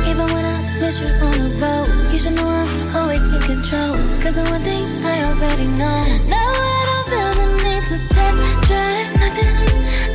even 0.08 0.26
when 0.32 0.44
I 0.54 0.56
miss 0.80 0.96
you 1.02 1.08
on 1.26 1.32
the 1.42 1.48
road, 1.60 1.88
you 2.10 2.18
should 2.22 2.36
know 2.38 2.48
I'm 2.48 2.96
always 2.96 3.20
in 3.20 3.40
control. 3.50 4.00
Cause 4.22 4.34
the 4.40 4.44
one 4.48 4.62
thing 4.64 4.88
I 5.04 5.16
already 5.28 5.68
know. 5.80 5.98
Now 6.32 6.52
I 6.56 6.80
don't 6.88 7.04
feel 7.12 7.32
the 7.40 7.46
need 7.64 7.84
to 7.92 7.98
test 8.14 8.38
drive 8.68 9.08
nothing. 9.20 9.52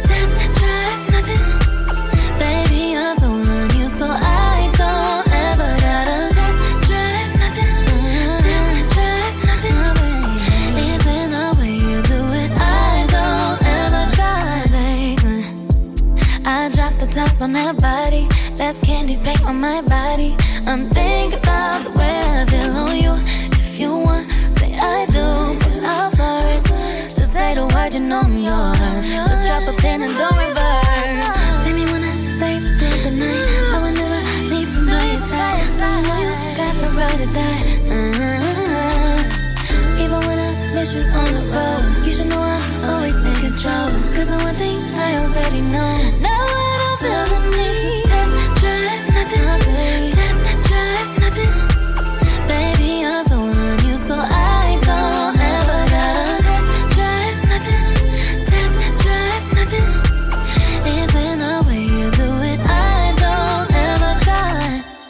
Test 0.10 0.34
drive 0.60 1.01
nothing. 1.13 1.44
Baby, 2.41 2.98
I'm 2.98 3.13
so 3.22 3.29
on 3.29 3.70
you, 3.77 3.88
so 4.00 4.08
I 4.10 4.37
on 17.48 17.54
that 17.54 17.77
body. 17.82 18.27
That's 18.56 18.86
candy 18.86 19.16
paint 19.24 19.42
on 19.44 19.60
my 19.62 19.82
body. 19.82 20.36
I'm 20.68 20.89
thinking 20.89 21.39
about 21.39 21.84
the 21.86 21.92
way 21.92 22.20
I 22.20 22.46
feel 22.46 22.75
on 22.84 22.98
you. 22.98 23.13
If 23.63 23.80
you 23.80 23.92
want, 24.06 24.32
say 24.58 24.77
I 24.77 25.06
do, 25.06 25.56
but 25.62 25.84
I'll 25.84 26.12
flirt. 26.12 26.66
Just 27.18 27.32
say 27.32 27.56
the 27.56 27.66
word, 27.74 27.94
you 27.94 28.01
know 28.01 28.20
I'm 28.20 28.38
yours. 28.38 28.77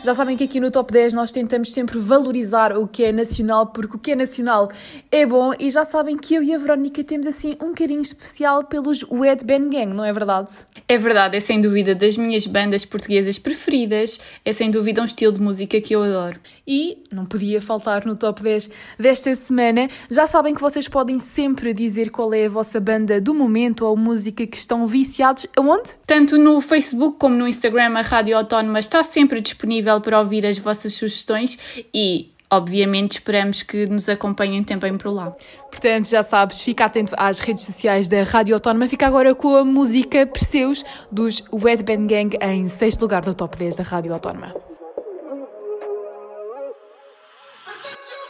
Já 0.07 0.15
sabem 0.15 0.37
que 0.37 0.45
aqui 0.45 0.61
no 0.61 0.71
Top 0.71 0.89
10 0.89 1.11
nós 1.11 1.33
tentamos 1.33 1.73
sempre 1.73 1.99
valorizar 1.99 2.77
o 2.77 2.87
que 2.87 3.03
é 3.03 3.11
nacional, 3.11 3.67
porque 3.67 3.97
o 3.97 3.99
que 3.99 4.13
é 4.13 4.15
nacional 4.15 4.69
é 5.11 5.25
bom 5.25 5.51
e 5.59 5.69
já 5.69 5.83
sabem 5.83 6.15
que 6.15 6.33
eu 6.33 6.41
e 6.41 6.55
a 6.55 6.57
Verónica 6.57 7.03
temos 7.03 7.27
assim 7.27 7.57
um 7.61 7.73
carinho 7.73 7.99
especial 7.99 8.63
pelos 8.63 9.03
Wet 9.11 9.43
Ben 9.43 9.69
Gang, 9.69 9.93
não 9.93 10.05
é 10.05 10.13
verdade? 10.13 10.65
É 10.87 10.97
verdade, 10.97 11.35
é 11.35 11.41
sem 11.41 11.59
dúvida 11.59 11.93
das 11.93 12.15
minhas 12.15 12.47
bandas 12.47 12.85
portuguesas 12.85 13.37
preferidas, 13.37 14.17
é 14.45 14.53
sem 14.53 14.71
dúvida 14.71 15.01
um 15.01 15.05
estilo 15.05 15.33
de 15.33 15.41
música 15.41 15.81
que 15.81 15.93
eu 15.93 16.01
adoro. 16.01 16.39
E 16.65 17.03
não 17.11 17.25
podia 17.25 17.61
faltar 17.61 18.05
no 18.05 18.15
top 18.15 18.41
10 18.43 18.69
desta 18.97 19.35
semana. 19.35 19.89
Já 20.09 20.25
sabem 20.25 20.53
que 20.53 20.61
vocês 20.61 20.87
podem 20.87 21.19
sempre 21.19 21.73
dizer 21.73 22.11
qual 22.11 22.33
é 22.33 22.45
a 22.45 22.49
vossa 22.49 22.79
banda 22.79 23.19
do 23.19 23.33
momento 23.33 23.85
ou 23.85 23.97
música 23.97 24.47
que 24.47 24.57
estão 24.57 24.87
viciados. 24.87 25.47
Aonde? 25.57 25.91
Tanto 26.05 26.37
no 26.37 26.61
Facebook 26.61 27.17
como 27.19 27.35
no 27.35 27.47
Instagram, 27.47 27.97
a 27.97 28.01
Rádio 28.01 28.37
Autónoma 28.37 28.79
está 28.79 29.03
sempre 29.03 29.41
disponível 29.41 29.96
para 30.01 30.19
ouvir 30.19 30.45
as 30.45 30.57
vossas 30.57 30.93
sugestões 30.93 31.57
e, 31.93 32.31
obviamente, 32.49 33.13
esperamos 33.13 33.63
que 33.63 33.85
nos 33.85 34.09
acompanhem 34.09 34.63
também 34.63 34.97
por 34.97 35.11
lá. 35.11 35.35
Portanto, 35.69 36.09
já 36.09 36.23
sabes, 36.23 36.61
fica 36.61 36.85
atento 36.85 37.13
às 37.17 37.39
redes 37.39 37.63
sociais 37.63 38.09
da 38.09 38.23
Rádio 38.23 38.55
Autónoma. 38.55 38.87
Fica 38.87 39.05
agora 39.07 39.35
com 39.35 39.55
a 39.55 39.63
música 39.63 40.25
Perseus 40.25 40.83
dos 41.11 41.43
Wet 41.51 41.83
Ben 41.83 42.07
Gang 42.07 42.37
em 42.41 42.67
sexto 42.67 43.01
lugar 43.01 43.21
do 43.21 43.33
top 43.33 43.57
10 43.57 43.75
da 43.75 43.83
Rádio 43.83 44.13
Autónoma. 44.13 44.53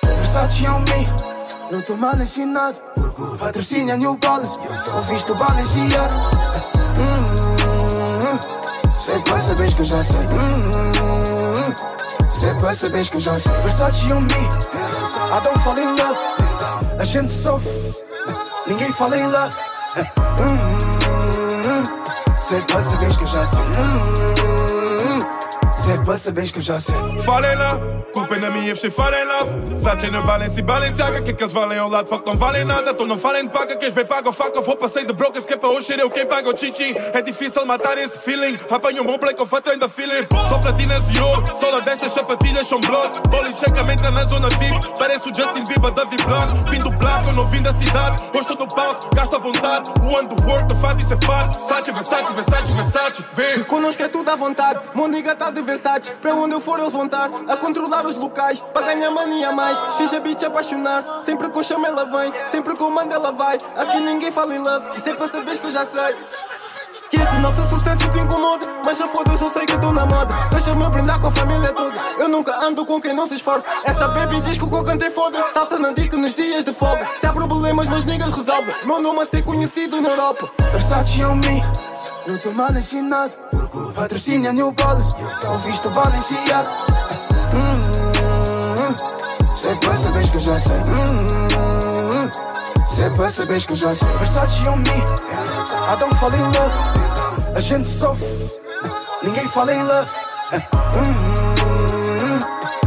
Versace 0.03 0.69
on 0.69 0.79
me. 0.79 1.27
Não 1.71 1.81
tô 1.81 1.97
mal 1.97 2.15
ensinado. 2.15 2.79
Patrocínio 3.39 3.93
a 3.93 3.97
New 3.97 4.17
Balance. 4.17 4.59
Ouviste 4.95 5.31
o 5.31 5.35
Balenciaga. 5.35 6.19
Hum, 6.97 8.37
sei 8.97 9.19
pra 9.19 9.39
saberes 9.39 9.73
que 9.73 9.81
eu 9.81 9.85
já 9.85 10.03
sei. 10.03 10.17
Hum, 10.17 10.96
sei 12.37 12.53
pra 12.55 12.73
saberes 12.73 13.09
que 13.09 13.15
eu 13.15 13.21
já 13.21 13.39
sei. 13.39 13.51
Versace 13.63 14.13
on 14.13 14.21
me. 14.21 14.27
I 14.27 15.41
don't 15.43 15.59
fall 15.63 15.77
in 15.77 15.95
love. 15.95 16.19
A 16.99 17.05
gente 17.05 17.31
sofre. 17.31 17.71
Ninguém 18.67 18.93
fala 18.93 19.17
em 19.17 19.25
love. 19.25 19.53
Sei 22.39 22.61
pra 22.61 22.81
saberes 22.81 23.17
que 23.17 23.23
eu 23.23 23.27
já 23.27 23.47
sei. 23.47 23.59
Sei 25.77 25.97
pra 25.99 26.17
saberes 26.17 26.51
que 26.51 26.59
eu 26.59 26.63
já 26.63 26.79
sei. 26.79 26.95
Falem 27.25 27.55
lá, 27.55 27.79
culpa 28.13 28.35
é 28.35 28.39
na 28.39 28.51
minha, 28.51 28.75
você 28.75 28.91
falem 28.91 29.25
Sache 29.77 30.09
no 30.09 30.21
balance 30.23 30.59
e 30.59 30.61
Balenciaga, 30.61 31.21
que 31.21 31.31
eles 31.31 31.53
valem 31.53 31.77
ao 31.77 31.89
lado, 31.89 32.07
fuck, 32.07 32.25
não 32.25 32.35
valem 32.35 32.65
nada. 32.65 32.93
Tu 32.93 33.05
não 33.05 33.17
falem 33.17 33.43
de 33.43 33.49
paga, 33.49 33.75
queres 33.75 33.93
ver 33.93 34.05
paga 34.05 34.27
ou 34.27 34.33
faca. 34.33 34.61
Vou 34.61 34.75
passei 34.75 35.05
de 35.05 35.13
brokers, 35.13 35.45
que 35.45 35.53
é 35.53 35.57
para 35.57 35.69
hoje 35.69 35.95
eu 35.97 36.09
quem 36.09 36.25
paga 36.25 36.49
o 36.49 36.57
chichi. 36.57 36.95
É 37.13 37.21
difícil 37.21 37.65
matar 37.65 37.97
esse 37.97 38.19
feeling. 38.19 38.57
Apanho 38.69 39.03
um 39.03 39.05
bom 39.05 39.17
play 39.17 39.33
com 39.33 39.45
fato 39.45 39.69
ainda 39.69 39.87
feeling. 39.87 40.27
Só 40.49 40.57
platinas 40.57 41.03
e 41.13 41.19
ouro, 41.19 41.43
sola 41.59 41.81
destas 41.81 42.11
sapatilhas 42.11 42.67
são 42.67 42.79
blood. 42.79 43.19
Bola 43.29 43.51
checa 43.51 43.83
me 43.83 43.93
entra 43.93 44.11
na 44.11 44.25
zona 44.25 44.49
VIP. 44.49 44.97
Parece 44.97 45.29
o 45.29 45.33
Justin 45.33 45.63
Bieber 45.67 45.91
da 45.91 46.03
Viblan. 46.05 46.47
Vim 46.69 46.79
do 46.79 46.97
eu 47.27 47.33
não 47.35 47.47
vim 47.47 47.61
da 47.61 47.73
cidade. 47.73 48.23
Tô 48.31 48.55
no 48.55 48.67
palco, 48.67 49.15
gasto 49.15 49.35
à 49.35 49.39
vontade. 49.39 49.91
O 49.91 50.67
tu 50.67 50.75
faz 50.77 50.97
isso 50.97 51.13
é 51.13 51.25
fato. 51.25 51.59
Versace, 51.59 51.91
Versace, 51.91 52.33
Versace, 52.33 52.73
Versace. 52.73 53.25
Vem. 53.33 53.63
Connosco 53.63 54.01
é 54.01 54.07
tudo 54.07 54.29
à 54.29 54.35
vontade. 54.35 54.79
Moniga 54.93 55.35
tá 55.35 55.49
de 55.49 55.61
Versace. 55.61 56.11
Para 56.13 56.33
onde 56.33 56.53
eu 56.53 56.61
for, 56.61 56.79
eles 56.79 56.93
vão 56.93 57.05
estar 57.05 57.29
a 57.47 57.57
controlar 57.57 58.05
os 58.05 58.15
locais. 58.15 58.61
Para 58.61 58.87
ganhar 58.87 59.11
mania 59.27 59.51
mais. 59.51 59.77
Fiz 59.97 60.13
a 60.13 60.19
bitch 60.19 60.43
apaixonar-se. 60.43 61.25
Sempre 61.25 61.49
que 61.49 61.57
eu 61.57 61.85
ela 61.85 62.05
vem. 62.05 62.33
Sempre 62.51 62.75
que 62.75 62.81
eu 62.81 62.89
mando, 62.89 63.13
ela 63.13 63.31
vai. 63.31 63.57
Aqui 63.75 63.99
ninguém 63.99 64.31
fala 64.31 64.55
em 64.55 64.59
love. 64.59 64.97
Isso 64.97 65.09
é 65.09 65.13
para 65.13 65.27
saberes 65.27 65.59
que 65.59 65.67
eu 65.67 65.71
já 65.71 65.85
sei. 65.85 66.17
Que 67.09 67.15
esse 67.15 67.37
nosso 67.39 67.69
sucesso 67.69 68.09
te 68.09 68.19
incomoda 68.19 68.67
Mas 68.85 68.97
já 68.97 69.07
foda, 69.07 69.31
eu 69.31 69.47
sei 69.47 69.65
que 69.65 69.77
tô 69.79 69.93
na 69.93 70.05
moda 70.05 70.35
Deixa-me 70.51 70.89
brindar 70.89 71.17
com 71.21 71.27
a 71.27 71.31
família 71.31 71.69
toda 71.69 71.95
Eu 72.19 72.27
nunca 72.27 72.53
ando 72.61 72.85
com 72.85 72.99
quem 72.99 73.13
não 73.13 73.25
se 73.25 73.35
esforça 73.35 73.65
Essa 73.85 74.09
baby 74.09 74.41
diz 74.41 74.57
que 74.57 74.65
o 74.65 74.69
que 74.69 74.75
eu 74.75 74.83
cantei 74.83 75.09
foda 75.09 75.41
Salta 75.53 75.79
na 75.79 75.93
dica 75.93 76.17
nos 76.17 76.33
dias 76.33 76.65
de 76.65 76.73
folga 76.73 77.07
Se 77.21 77.25
há 77.25 77.31
problemas, 77.31 77.87
meus 77.87 78.03
niggas 78.03 78.35
resolvem 78.35 78.75
Meu 78.83 79.01
nome 79.01 79.21
a 79.21 79.25
ser 79.25 79.41
conhecido 79.41 80.01
na 80.01 80.09
Europa 80.09 80.51
Versace 80.69 81.23
on 81.23 81.35
me 81.35 81.61
Não 82.27 82.37
tô 82.39 82.51
mal 82.51 82.71
ensinado 82.71 83.33
Patrocínio 83.95 84.51
New 84.51 84.73
Balance 84.73 85.15
Só 85.31 85.55
visto 85.59 85.89
Balenciaga 85.91 87.26
Sei 89.67 89.75
pra 89.75 89.95
saberes 89.97 90.29
que 90.29 90.37
eu 90.37 90.39
já 90.39 90.59
sei 90.61 90.75
Sei 92.89 93.09
pra 93.09 93.29
saberes 93.29 93.65
que 93.65 93.73
eu 93.73 93.75
já 93.75 93.93
sei 93.93 94.07
Versace 94.17 94.69
on 94.69 94.77
me? 94.77 94.85
I 94.85 95.97
don't 95.99 96.15
fall 96.15 96.33
in 96.33 96.43
love. 96.43 97.53
A 97.53 97.59
gente 97.59 97.85
sofre 97.85 98.25
Ninguém 99.21 99.45
fala 99.49 99.73
em 99.73 99.83
love. 99.83 100.09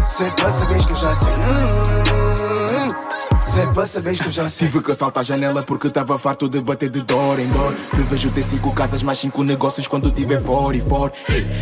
Sei 0.08 0.30
pra 0.30 0.50
saberes 0.50 0.86
que 0.86 0.92
eu 0.92 0.96
já 0.96 1.14
sei 1.14 1.28
Sei 3.50 3.66
pra 3.66 3.84
saberes 3.84 4.20
que 4.20 4.26
eu 4.28 4.30
já 4.30 4.48
sei 4.48 4.68
Tive 4.68 4.80
que 4.80 4.94
saltar 4.94 5.22
a 5.22 5.24
janela 5.24 5.60
porque 5.64 5.90
tava 5.90 6.16
farto 6.16 6.48
de 6.48 6.60
bater 6.60 6.88
de 6.88 7.02
dor 7.02 7.40
em 7.40 7.48
dor. 7.48 7.74
Prevejo 7.90 8.30
ter 8.30 8.44
cinco 8.44 8.72
casas, 8.72 9.02
mais 9.02 9.18
cinco 9.18 9.42
negócios 9.42 9.88
quando 9.88 10.08
tiver 10.12 10.40
fora 10.40 10.76
e 10.76 10.80
fora. 10.80 11.12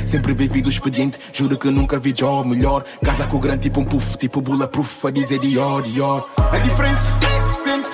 Sempre 0.07 0.35
vivi 0.35 0.61
do 0.61 0.69
expediente, 0.69 1.19
juro 1.33 1.57
que 1.57 1.71
nunca 1.71 1.99
vi 1.99 2.13
job 2.13 2.47
melhor. 2.47 2.85
Casa 3.03 3.27
com 3.27 3.39
grande 3.39 3.63
tipo 3.63 3.81
um 3.81 3.87
puff, 3.87 4.19
tipo 4.19 4.43
bulletproof, 4.43 5.07
a 5.07 5.11
dizer 5.11 5.39
Dior, 5.39 5.81
Dior. 5.81 6.29
A 6.53 6.59
diferença, 6.59 7.07
sente 7.53 7.89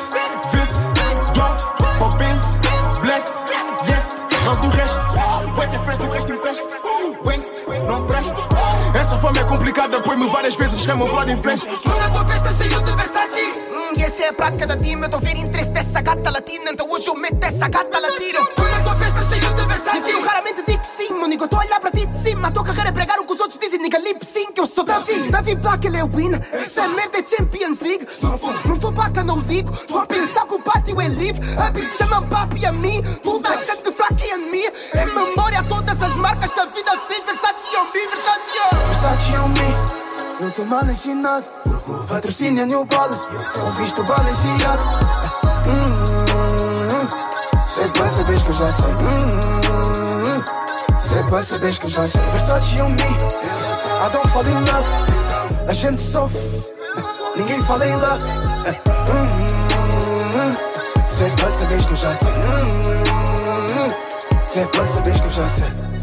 vê-se, 0.51 0.89
bless, 3.01 3.33
yes, 3.89 4.17
nós 4.45 4.65
o 4.65 4.69
resto. 4.71 5.01
Wait, 5.57 5.73
é 5.73 5.79
festa, 5.85 6.07
o 6.07 6.11
resto 6.11 6.33
empresta. 6.33 6.69
Wednesday, 7.25 7.83
não 7.87 8.05
presta. 8.07 8.37
Essa 8.99 9.15
fama 9.21 9.39
é 9.39 9.45
complicada, 9.45 10.03
põe-me 10.03 10.29
várias 10.29 10.57
vezes, 10.57 10.81
chamam 10.83 11.07
Vlad 11.07 11.29
em 11.29 11.41
festa. 11.41 11.71
Tu 11.77 11.97
na 11.97 12.11
tua 12.11 12.25
festa 12.25 12.51
saiu 12.51 12.83
de 12.83 12.93
Versace 12.97 13.74
E 13.97 14.03
essa 14.03 14.25
é 14.25 14.29
a 14.29 14.33
prática 14.33 14.67
da 14.67 14.77
time 14.77 15.03
Eu 15.03 15.09
tô 15.09 15.17
a 15.17 15.21
ver 15.21 15.37
interesse 15.37 15.71
dessa 15.71 16.01
gata 16.01 16.31
latina 16.31 16.71
Então 16.71 16.91
hoje 16.91 17.09
eu 17.09 17.15
meto 17.15 17.43
essa 17.45 17.69
gata 17.69 17.99
latino 17.99 18.47
Tu 18.57 18.63
na 18.63 18.83
tua 18.83 18.97
festa 18.97 19.21
saiu 19.23 19.55
de 19.55 19.67
Versace 19.67 20.11
Eu 20.11 20.23
raramente 20.23 20.63
digo 20.67 20.81
que 20.81 20.89
sim, 20.89 21.13
meu 21.13 21.29
nigga 21.29 21.45
Eu 21.45 21.49
tô 21.49 21.57
a 21.57 21.61
olhar 21.61 21.81
para 21.81 21.91
ti 21.91 22.07
de 22.07 22.17
cima 22.17 22.49
A 22.49 22.51
tua 22.51 22.65
carreira 22.65 22.89
é 22.89 22.93
pregar 22.93 23.19
o 23.21 23.25
que 23.25 23.33
os 23.33 23.41
outros 23.41 23.59
dizem 23.59 23.79
Nigga 23.79 23.99
lip 23.99 24.25
sync, 24.25 24.59
eu 24.59 24.67
sou 24.67 24.85
Davi 24.85 25.31
Davi 25.31 25.55
Black, 25.55 25.87
ele 25.87 25.97
é 25.99 26.05
win. 26.05 26.33
Essa 26.53 26.89
merda 26.89 27.19
é 27.19 27.27
Champions 27.27 27.81
League. 27.81 28.07
Se 28.09 28.23
não 28.23 28.39
for, 28.39 28.57
se 28.59 28.69
não 28.69 29.41
ligo 29.41 29.71
Tô 29.87 29.99
a 29.99 30.07
pensar 30.07 30.47
que 30.47 30.55
o 30.55 30.61
pátio 30.61 31.01
é 31.01 31.09
livre 31.09 31.43
A 31.59 31.71
bitch 31.71 31.97
chama 31.97 32.23
papi 32.23 32.65
a 32.67 32.73
mim 32.73 33.03
Toda 33.23 33.51
a 33.51 33.57
gente 33.57 33.93
fraca 33.93 34.25
em 34.25 34.51
mim 34.51 34.65
Em 34.95 35.07
memória 35.07 35.61
a 35.61 35.65
todas 35.65 36.01
as 36.01 36.15
marcas 36.15 36.53
que 36.53 36.61
a 36.61 36.67
vida 36.67 36.93
fez 37.09 37.21
Versace 37.21 37.77
on 37.77 37.85
me, 37.93 38.07
Versace 38.09 38.59
on 38.61 38.93
Versace 38.93 39.39
on 39.39 39.49
me 39.49 40.04
Não 40.41 40.51
tô 40.51 40.65
mal 40.65 40.85
ensinado. 40.85 41.47
Patrocínio 42.09 42.67
New 42.67 42.85
Balance. 42.85 43.29
Só 43.45 43.65
visto 43.81 44.03
Balenciaga. 44.05 44.83
Hum, 45.69 47.09
Sei 47.67 47.89
pra 47.89 48.09
saberes 48.09 48.43
que 48.43 48.51
eu 48.51 48.55
já 48.55 48.73
sei. 48.73 48.87
Sei 51.03 51.23
pra 51.25 51.43
saberes 51.43 51.79
que 51.79 51.87
eu 51.87 51.91
já 51.91 52.07
sei. 52.07 52.21
Versace 52.33 52.83
on 52.83 52.91
me 52.91 53.03
I 53.03 54.11
don't 54.13 54.29
fall 54.31 54.45
in 54.47 54.65
love. 54.71 54.89
A 55.69 55.73
gente 55.73 56.01
sofre. 56.01 56.41
Ninguém 57.37 57.63
fala 57.65 57.87
em 57.87 57.95
love. 57.95 58.23
Sei 61.09 61.31
pra 61.31 61.51
saberes 61.51 61.87
que 61.87 61.93
eu 61.93 61.97
já 61.97 62.15
sei. 62.17 62.33
Sei 64.47 64.67
pra 64.67 64.87
saberes 64.87 65.21
que 65.21 65.27
eu 65.27 65.31
já 65.31 65.49
sei 65.49 65.94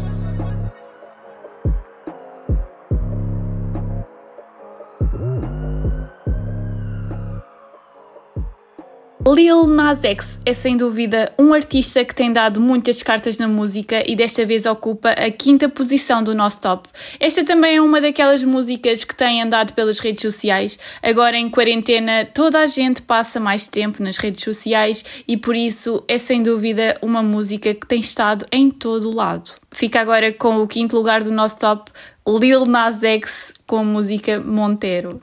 Lil 9.24 9.68
Nas 9.68 10.04
X 10.04 10.40
é 10.44 10.52
sem 10.52 10.76
dúvida 10.76 11.32
um 11.38 11.54
artista 11.54 12.04
que 12.04 12.12
tem 12.12 12.32
dado 12.32 12.60
muitas 12.60 13.04
cartas 13.04 13.38
na 13.38 13.46
música 13.46 14.02
e 14.04 14.16
desta 14.16 14.44
vez 14.44 14.66
ocupa 14.66 15.10
a 15.10 15.30
quinta 15.30 15.68
posição 15.68 16.24
do 16.24 16.34
nosso 16.34 16.60
top. 16.60 16.88
Esta 17.20 17.44
também 17.44 17.76
é 17.76 17.80
uma 17.80 18.00
daquelas 18.00 18.42
músicas 18.42 19.04
que 19.04 19.14
tem 19.14 19.40
andado 19.40 19.74
pelas 19.74 20.00
redes 20.00 20.22
sociais. 20.22 20.76
Agora 21.00 21.36
em 21.36 21.48
quarentena 21.48 22.26
toda 22.26 22.58
a 22.58 22.66
gente 22.66 23.00
passa 23.00 23.38
mais 23.38 23.68
tempo 23.68 24.02
nas 24.02 24.16
redes 24.16 24.42
sociais 24.42 25.04
e 25.26 25.36
por 25.36 25.54
isso 25.54 26.02
é 26.08 26.18
sem 26.18 26.42
dúvida 26.42 26.98
uma 27.00 27.22
música 27.22 27.72
que 27.72 27.86
tem 27.86 28.00
estado 28.00 28.44
em 28.50 28.72
todo 28.72 29.08
o 29.08 29.14
lado. 29.14 29.52
Fica 29.70 30.00
agora 30.00 30.32
com 30.32 30.60
o 30.60 30.66
quinto 30.66 30.96
lugar 30.96 31.22
do 31.22 31.30
nosso 31.30 31.60
top, 31.60 31.92
Lil 32.26 32.66
Nas 32.66 33.00
X 33.04 33.54
com 33.68 33.78
a 33.78 33.84
música 33.84 34.40
Montero. 34.40 35.22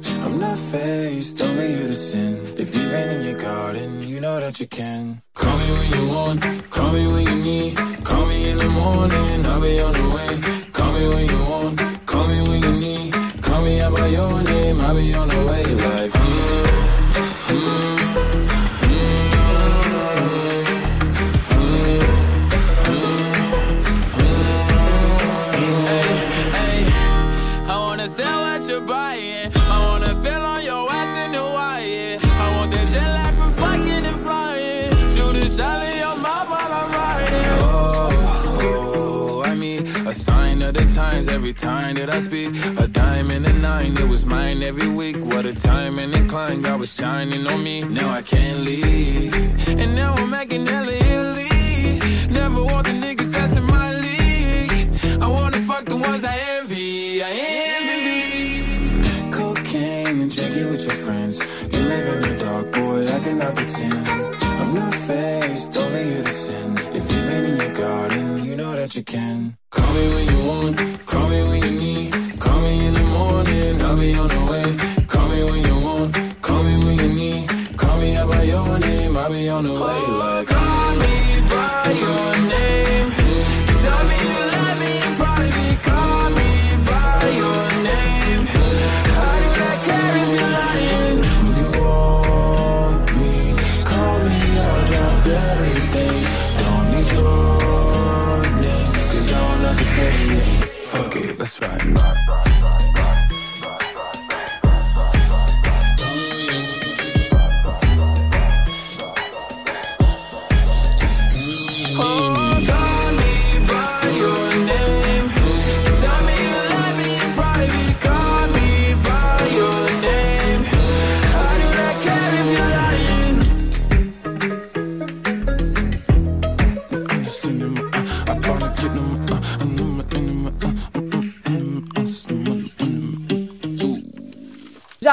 I'm 0.23 0.39
not 0.39 0.57
faced, 0.57 1.37
don't 1.37 1.57
be 1.57 1.67
you 1.73 1.87
to 1.87 1.95
sin. 1.95 2.33
If 2.57 2.75
you've 2.75 2.91
been 2.91 3.09
in 3.09 3.25
your 3.25 3.39
garden, 3.39 4.07
you 4.07 4.19
know 4.19 4.39
that 4.39 4.59
you 4.59 4.67
can. 4.67 5.21
Call 5.33 5.57
me 5.57 5.71
when 5.71 5.91
you 5.93 6.13
want, 6.13 6.69
call 6.69 6.91
me 6.91 7.07
when 7.07 7.25
you 7.25 7.35
need. 7.35 7.77
Call 8.03 8.25
me 8.27 8.49
in 8.51 8.57
the 8.57 8.69
morning, 8.69 9.45
I'll 9.45 9.61
be 9.61 9.81
on 9.81 9.93
the 9.93 10.07
way. 10.15 10.31
Call 10.71 10.91
me 10.93 11.07
when 11.09 11.25
you 11.27 11.39
want, 11.51 12.05
call 12.05 12.27
me 12.27 12.41
when 12.47 12.61
you 12.61 12.73
need. 12.85 13.13
Call 13.41 13.63
me 13.63 13.81
out 13.81 13.93
by 13.93 14.07
your 14.07 14.43
name, 14.43 14.81
I'll 14.81 14.95
be 14.95 15.13
on 15.15 15.27
the 15.27 15.41
way. 15.49 15.63
Like, 15.87 16.10
shining 47.01 47.47
on 47.47 47.63
me. 47.63 47.81
Now 47.81 48.11
I 48.11 48.21
can't 48.21 48.59
leave. 48.59 48.80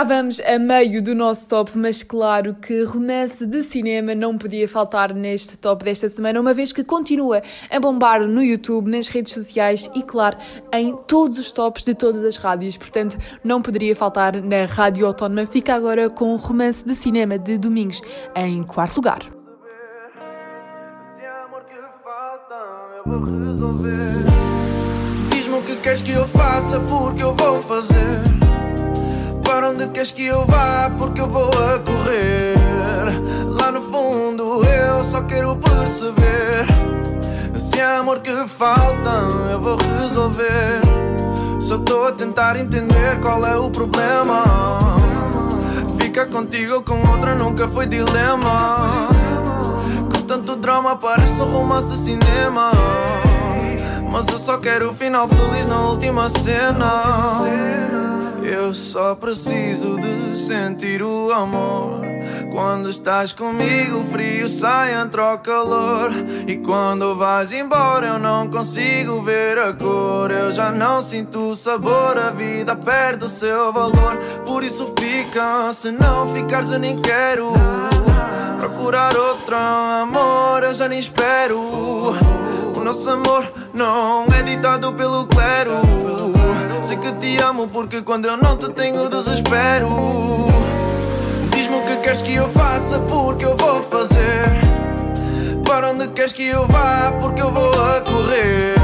Vamos 0.09 0.41
a 0.41 0.59
meio 0.59 1.03
do 1.03 1.15
nosso 1.15 1.47
top, 1.47 1.77
mas 1.77 2.03
claro 2.03 2.55
que 2.55 2.83
romance 2.83 3.47
de 3.47 3.63
cinema 3.63 4.15
não 4.15 4.39
podia 4.39 4.67
faltar 4.67 5.13
neste 5.13 5.59
top 5.59 5.85
desta 5.85 6.09
semana, 6.09 6.41
uma 6.41 6.55
vez 6.55 6.73
que 6.73 6.83
continua 6.83 7.43
a 7.71 7.79
bombar 7.79 8.27
no 8.27 8.43
YouTube, 8.43 8.91
nas 8.91 9.09
redes 9.09 9.35
sociais 9.35 9.91
e, 9.95 10.03
claro, 10.03 10.39
em 10.73 10.97
todos 11.07 11.39
os 11.39 11.53
tops 11.53 11.85
de 11.85 11.95
todas 11.95 12.25
as 12.25 12.37
rádios. 12.37 12.79
Portanto, 12.79 13.19
não 13.45 13.61
poderia 13.61 13.95
faltar 13.95 14.43
na 14.43 14.65
Rádio 14.65 15.07
Autónoma. 15.07 15.47
Fica 15.47 15.75
agora 15.75 16.09
com 16.09 16.35
romance 16.37 16.83
de 16.83 16.95
cinema 16.95 17.39
de 17.39 17.59
domingos, 17.59 18.01
em 18.35 18.63
quarto 18.63 18.97
lugar. 18.97 19.21
Diz-me 25.31 25.55
o 25.55 25.63
que 25.63 25.77
queres 25.77 26.01
que 26.01 26.13
eu 26.13 26.27
faça, 26.29 26.81
porque 26.81 27.23
eu 27.23 27.35
vou 27.35 27.61
fazer. 27.61 28.48
Onde 29.69 29.87
queres 29.89 30.11
que 30.11 30.25
eu 30.25 30.47
vá, 30.47 30.91
porque 30.97 31.21
eu 31.21 31.29
vou 31.29 31.51
a 31.51 31.79
correr. 31.79 32.55
Lá 33.45 33.71
no 33.71 33.83
fundo 33.83 34.65
eu 34.65 35.05
só 35.05 35.21
quero 35.23 35.55
perceber. 35.57 36.67
Se 37.55 37.79
há 37.79 37.99
amor 37.99 38.21
que 38.21 38.33
falta, 38.49 39.11
eu 39.53 39.61
vou 39.61 39.77
resolver. 40.01 40.81
Só 41.61 41.77
estou 41.77 42.07
a 42.07 42.13
tentar 42.13 42.57
entender 42.57 43.21
qual 43.21 43.45
é 43.45 43.59
o 43.59 43.69
problema. 43.69 44.79
Fica 46.01 46.25
contigo 46.25 46.81
com 46.81 47.07
outra 47.11 47.35
nunca 47.35 47.69
foi 47.69 47.85
dilema. 47.85 48.87
Com 50.11 50.23
tanto 50.23 50.57
drama 50.57 50.97
parece 50.97 51.43
um 51.43 51.53
romance 51.53 51.95
cinema. 51.95 52.73
Mas 54.11 54.29
eu 54.29 54.39
só 54.39 54.57
quero 54.57 54.89
o 54.89 54.95
final 54.95 55.29
feliz 55.29 55.67
na 55.67 55.83
última 55.83 56.27
cena. 56.31 57.98
Eu 58.51 58.73
só 58.73 59.15
preciso 59.15 59.99
de 59.99 60.37
sentir 60.37 61.03
o 61.03 61.31
amor. 61.31 62.01
Quando 62.51 62.89
estás 62.89 63.35
comigo, 63.35 63.99
o 63.99 64.05
frio 64.05 64.49
sai, 64.49 64.95
entra 64.95 65.35
o 65.35 65.39
calor. 65.39 66.11
E 66.47 66.57
quando 66.57 67.15
vais 67.15 67.53
embora, 67.53 68.07
eu 68.07 68.19
não 68.19 68.49
consigo 68.49 69.21
ver 69.21 69.59
a 69.59 69.75
cor. 69.75 70.31
Eu 70.31 70.51
já 70.51 70.73
não 70.73 71.03
sinto 71.03 71.51
o 71.51 71.55
sabor, 71.55 72.19
a 72.19 72.31
vida 72.31 72.75
perde 72.75 73.27
o 73.27 73.29
seu 73.29 73.71
valor. 73.71 74.17
Por 74.47 74.65
isso 74.65 74.95
fica, 74.99 75.71
se 75.75 75.91
não 75.91 76.27
ficares, 76.29 76.73
eu 76.73 76.79
nem 76.79 76.99
quero. 76.99 77.53
Procurar 78.59 79.15
outro 79.15 79.55
amor, 79.57 80.63
eu 80.63 80.73
já 80.73 80.89
nem 80.89 80.99
espero. 80.99 82.38
Nosso 82.89 83.11
amor 83.11 83.53
não 83.75 84.25
é 84.35 84.43
ditado 84.43 84.91
pelo 84.95 85.27
clero. 85.27 85.73
Sei 86.81 86.97
que 86.97 87.13
te 87.13 87.37
amo 87.37 87.69
porque 87.69 88.01
quando 88.01 88.25
eu 88.25 88.39
não 88.39 88.57
te 88.57 88.67
tenho 88.71 89.11
desespero. 89.11 89.91
Diz-me 91.51 91.77
o 91.77 91.83
que 91.83 91.97
queres 91.99 92.23
que 92.23 92.37
eu 92.37 92.49
faça 92.49 92.99
porque 93.01 93.45
eu 93.45 93.55
vou 93.59 93.83
fazer. 93.83 94.23
Para 95.67 95.91
onde 95.91 96.09
queres 96.09 96.33
que 96.33 96.47
eu 96.47 96.65
vá 96.65 97.13
porque 97.21 97.43
eu 97.43 97.51
vou 97.51 97.69
a 97.73 98.01
correr. 98.01 98.75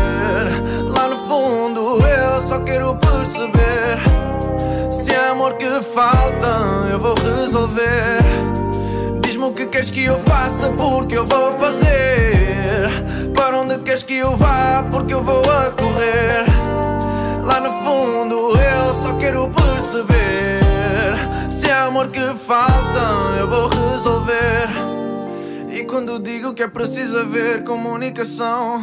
Lá 0.94 1.08
no 1.08 1.16
fundo 1.26 2.06
eu 2.06 2.40
só 2.42 2.58
quero 2.58 2.94
perceber. 2.96 3.96
Se 4.92 5.12
é 5.12 5.30
amor 5.30 5.54
que 5.54 5.80
falta, 5.82 6.90
eu 6.92 6.98
vou 6.98 7.14
resolver. 7.14 8.53
O 9.44 9.52
que 9.52 9.66
queres 9.66 9.90
que 9.90 10.02
eu 10.02 10.18
faça 10.20 10.70
porque 10.70 11.18
eu 11.18 11.26
vou 11.26 11.52
fazer. 11.58 12.88
Para 13.36 13.60
onde 13.60 13.76
queres 13.80 14.02
que 14.02 14.14
eu 14.14 14.34
vá 14.34 14.82
porque 14.90 15.12
eu 15.12 15.22
vou 15.22 15.42
a 15.42 15.70
correr. 15.70 16.46
Lá 17.44 17.60
no 17.60 17.70
fundo 17.84 18.58
eu 18.58 18.92
só 18.94 19.14
quero 19.18 19.50
perceber. 19.50 20.62
Se 21.50 21.68
é 21.68 21.74
amor 21.74 22.08
que 22.08 22.20
falta, 22.38 23.00
eu 23.38 23.46
vou 23.46 23.68
resolver. 23.68 24.66
E 25.70 25.84
quando 25.84 26.18
digo 26.18 26.54
que 26.54 26.62
é 26.62 26.68
preciso 26.68 27.18
haver 27.18 27.64
comunicação, 27.64 28.82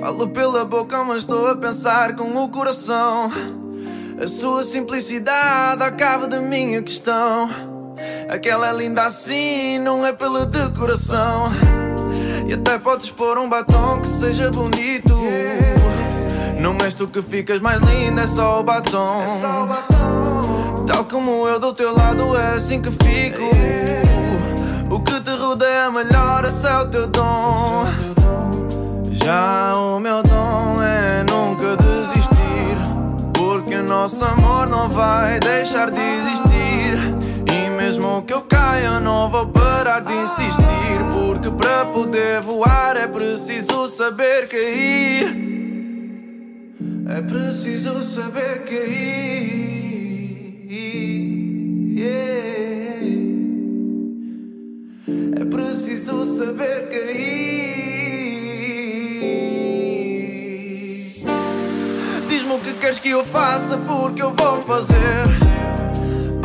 falo 0.00 0.26
pela 0.28 0.64
boca, 0.64 1.04
mas 1.04 1.18
estou 1.18 1.48
a 1.48 1.54
pensar 1.54 2.16
com 2.16 2.34
o 2.34 2.48
coração. 2.48 3.30
A 4.18 4.26
sua 4.26 4.64
simplicidade 4.64 5.82
acaba 5.82 6.26
da 6.26 6.40
minha 6.40 6.80
questão. 6.80 7.75
Aquela 8.28 8.70
é 8.70 8.72
linda 8.72 9.02
assim, 9.02 9.78
não 9.78 10.04
é 10.04 10.12
pela 10.12 10.44
decoração. 10.46 11.44
E 12.46 12.52
até 12.52 12.78
podes 12.78 13.10
pôr 13.10 13.38
um 13.38 13.48
batom 13.48 14.00
que 14.00 14.08
seja 14.08 14.50
bonito. 14.50 15.16
Não 16.60 16.76
és 16.84 16.94
tu 16.94 17.06
que 17.06 17.22
ficas 17.22 17.60
mais 17.60 17.80
linda, 17.80 18.22
é 18.22 18.26
só 18.26 18.60
o 18.60 18.62
batom. 18.62 19.24
Tal 20.86 21.04
como 21.04 21.46
eu 21.48 21.58
do 21.58 21.72
teu 21.72 21.94
lado, 21.94 22.36
é 22.36 22.54
assim 22.54 22.80
que 22.80 22.90
fico. 22.90 23.42
O 24.90 25.00
que 25.00 25.20
te 25.20 25.30
rodeia 25.30 25.90
melhor, 25.90 26.44
esse 26.44 26.66
é 26.66 26.76
o 26.78 26.86
teu 26.86 27.06
dom. 27.06 27.84
Já 29.10 29.74
o 29.74 29.98
meu 29.98 30.22
dom 30.22 30.76
é 30.80 31.24
nunca 31.24 31.76
desistir. 31.76 32.36
Porque 33.34 33.76
o 33.76 33.82
nosso 33.82 34.24
amor 34.24 34.68
não 34.68 34.88
vai 34.88 35.40
deixar 35.40 35.90
de 35.90 36.00
existir. 36.00 36.45
Mesmo 38.16 38.26
que 38.26 38.32
eu 38.32 38.40
caia, 38.40 38.98
não 38.98 39.30
vou 39.30 39.46
parar 39.48 40.00
de 40.00 40.14
insistir. 40.14 40.64
Porque 41.12 41.50
para 41.50 41.84
poder 41.84 42.40
voar 42.40 42.96
é 42.96 43.06
preciso 43.06 43.86
saber 43.86 44.48
cair. 44.48 45.36
É 47.10 47.20
preciso 47.20 48.02
saber 48.02 48.64
cair. 48.64 49.76
Yeah. 51.94 52.16
É 55.38 55.44
preciso 55.44 56.24
saber 56.24 56.88
cair. 56.88 57.36
Diz-me 62.26 62.52
o 62.54 62.60
que 62.60 62.72
queres 62.72 62.98
que 62.98 63.10
eu 63.10 63.22
faça, 63.22 63.76
porque 63.76 64.22
eu 64.22 64.32
vou 64.32 64.62
fazer. 64.62 65.55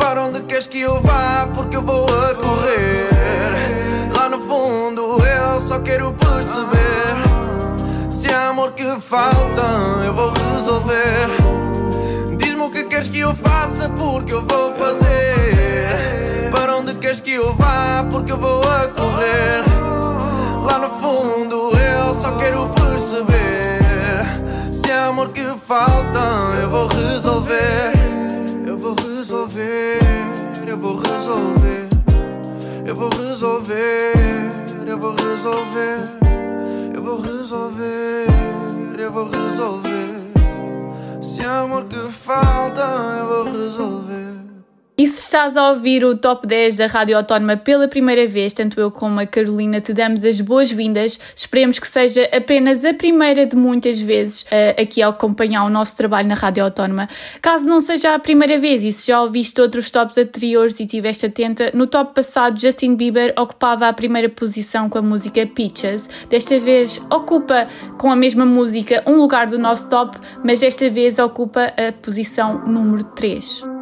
Para 0.02 0.24
onde 0.24 0.40
queres 0.42 0.66
que 0.66 0.80
eu 0.80 1.00
vá, 1.00 1.48
porque 1.54 1.76
eu 1.76 1.82
vou 1.82 2.04
a 2.04 2.34
correr. 2.34 3.08
Lá 4.16 4.28
no 4.28 4.40
fundo 4.40 5.24
eu 5.24 5.60
só 5.60 5.78
quero 5.78 6.12
perceber. 6.12 6.82
Se 8.10 8.28
amor 8.28 8.52
amor 8.62 8.72
que 8.72 9.00
falta 9.00 9.62
eu 10.04 10.12
vou 10.12 10.32
resolver. 10.52 11.28
Diz-me 12.36 12.62
o 12.62 12.70
que 12.70 12.84
queres 12.84 13.06
que 13.06 13.20
eu 13.20 13.34
faça, 13.34 13.88
porque 13.90 14.32
eu 14.32 14.42
vou 14.42 14.72
fazer. 14.74 16.50
Para 16.50 16.76
onde 16.76 16.94
queres 16.94 17.20
que 17.20 17.32
eu 17.34 17.54
vá, 17.54 18.04
porque 18.10 18.32
eu 18.32 18.38
vou 18.38 18.60
a 18.60 18.88
correr. 18.88 19.64
Lá 20.64 20.78
no 20.78 20.90
fundo 21.00 21.72
eu 21.78 22.12
só 22.12 22.32
quero 22.32 22.68
perceber. 22.70 23.80
Se 24.72 24.90
é 24.90 24.98
amor 24.98 25.28
que 25.30 25.44
falta, 25.66 26.20
eu 26.60 26.68
vou 26.68 26.88
resolver. 26.88 28.11
Resolver, 29.22 30.00
eu 30.66 30.76
vou 30.76 30.96
resolver. 30.96 31.88
Eu 32.84 32.92
vou 32.96 33.08
resolver, 33.08 34.14
eu 34.84 34.98
vou 34.98 35.14
resolver. 35.14 35.98
Eu 36.92 37.00
vou 37.00 37.20
resolver, 37.20 38.26
eu 38.98 39.12
vou 39.12 39.30
resolver. 39.30 41.22
Se 41.22 41.40
amor 41.42 41.84
que 41.84 42.10
falta, 42.10 42.82
eu 43.20 43.26
vou 43.28 43.62
resolver. 43.62 44.31
E 45.02 45.08
se 45.08 45.18
estás 45.18 45.56
a 45.56 45.70
ouvir 45.70 46.04
o 46.04 46.16
top 46.16 46.46
10 46.46 46.76
da 46.76 46.86
Rádio 46.86 47.16
Autónoma 47.16 47.56
pela 47.56 47.88
primeira 47.88 48.24
vez, 48.24 48.52
tanto 48.52 48.80
eu 48.80 48.88
como 48.88 49.18
a 49.18 49.26
Carolina 49.26 49.80
te 49.80 49.92
damos 49.92 50.24
as 50.24 50.40
boas-vindas. 50.40 51.18
Esperemos 51.34 51.80
que 51.80 51.88
seja 51.88 52.22
apenas 52.32 52.84
a 52.84 52.94
primeira 52.94 53.44
de 53.44 53.56
muitas 53.56 54.00
vezes 54.00 54.42
uh, 54.42 54.80
aqui 54.80 55.02
a 55.02 55.08
acompanhar 55.08 55.64
o 55.64 55.68
nosso 55.68 55.96
trabalho 55.96 56.28
na 56.28 56.36
Rádio 56.36 56.62
Autónoma. 56.62 57.08
Caso 57.40 57.66
não 57.66 57.80
seja 57.80 58.14
a 58.14 58.18
primeira 58.20 58.60
vez 58.60 58.84
e 58.84 58.92
se 58.92 59.08
já 59.08 59.20
ouviste 59.20 59.60
outros 59.60 59.90
tops 59.90 60.18
anteriores 60.18 60.78
e 60.78 60.84
estiveste 60.84 61.26
atenta, 61.26 61.72
no 61.74 61.88
top 61.88 62.14
passado 62.14 62.60
Justin 62.60 62.94
Bieber 62.94 63.34
ocupava 63.36 63.88
a 63.88 63.92
primeira 63.92 64.28
posição 64.28 64.88
com 64.88 64.98
a 64.98 65.02
música 65.02 65.44
Peaches. 65.44 66.08
Desta 66.30 66.60
vez 66.60 67.00
ocupa 67.10 67.66
com 67.98 68.08
a 68.08 68.14
mesma 68.14 68.46
música 68.46 69.02
um 69.04 69.16
lugar 69.16 69.48
do 69.48 69.58
nosso 69.58 69.88
top, 69.88 70.16
mas 70.44 70.60
desta 70.60 70.88
vez 70.88 71.18
ocupa 71.18 71.72
a 71.76 71.90
posição 71.90 72.64
número 72.68 73.02
3. 73.02 73.81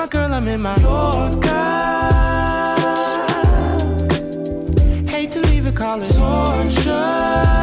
My 0.00 0.06
girl, 0.06 0.32
I'm 0.32 0.48
in 0.48 0.62
my 0.62 0.74
Yorker. 0.76 1.48
Hate 5.10 5.30
to 5.32 5.40
leave 5.42 5.66
it, 5.66 5.76
call 5.76 6.00
it 6.00 6.10
torture. 6.14 7.59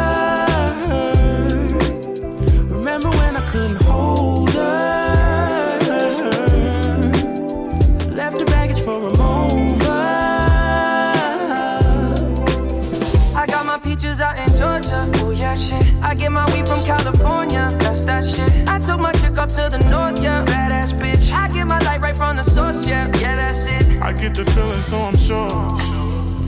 Source, 22.58 22.88
yeah. 22.88 23.06
Yeah, 23.22 23.36
that's 23.36 23.66
it. 23.66 24.02
I 24.02 24.14
get 24.14 24.34
the 24.34 24.46
feeling, 24.54 24.82
so 24.92 24.98
I'm 25.10 25.18
sure. 25.18 25.58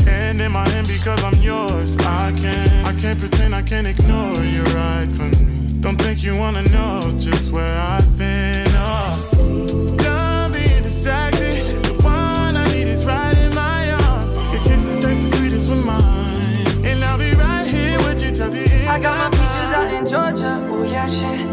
Hand 0.10 0.42
in 0.42 0.52
my 0.52 0.68
hand 0.70 0.88
because 0.88 1.22
I'm 1.24 1.40
yours. 1.42 1.98
I 1.98 2.34
can't, 2.42 2.88
I 2.92 2.94
can't 3.02 3.20
pretend, 3.20 3.54
I 3.54 3.62
can't 3.62 3.88
ignore 3.88 4.42
you 4.56 4.64
right 4.80 5.10
from 5.12 5.32
me. 5.32 5.74
Don't 5.86 6.00
think 6.02 6.24
you 6.24 6.36
wanna 6.36 6.64
know 6.76 7.14
just 7.18 7.52
where 7.52 7.78
I've 7.94 8.18
been. 8.18 8.69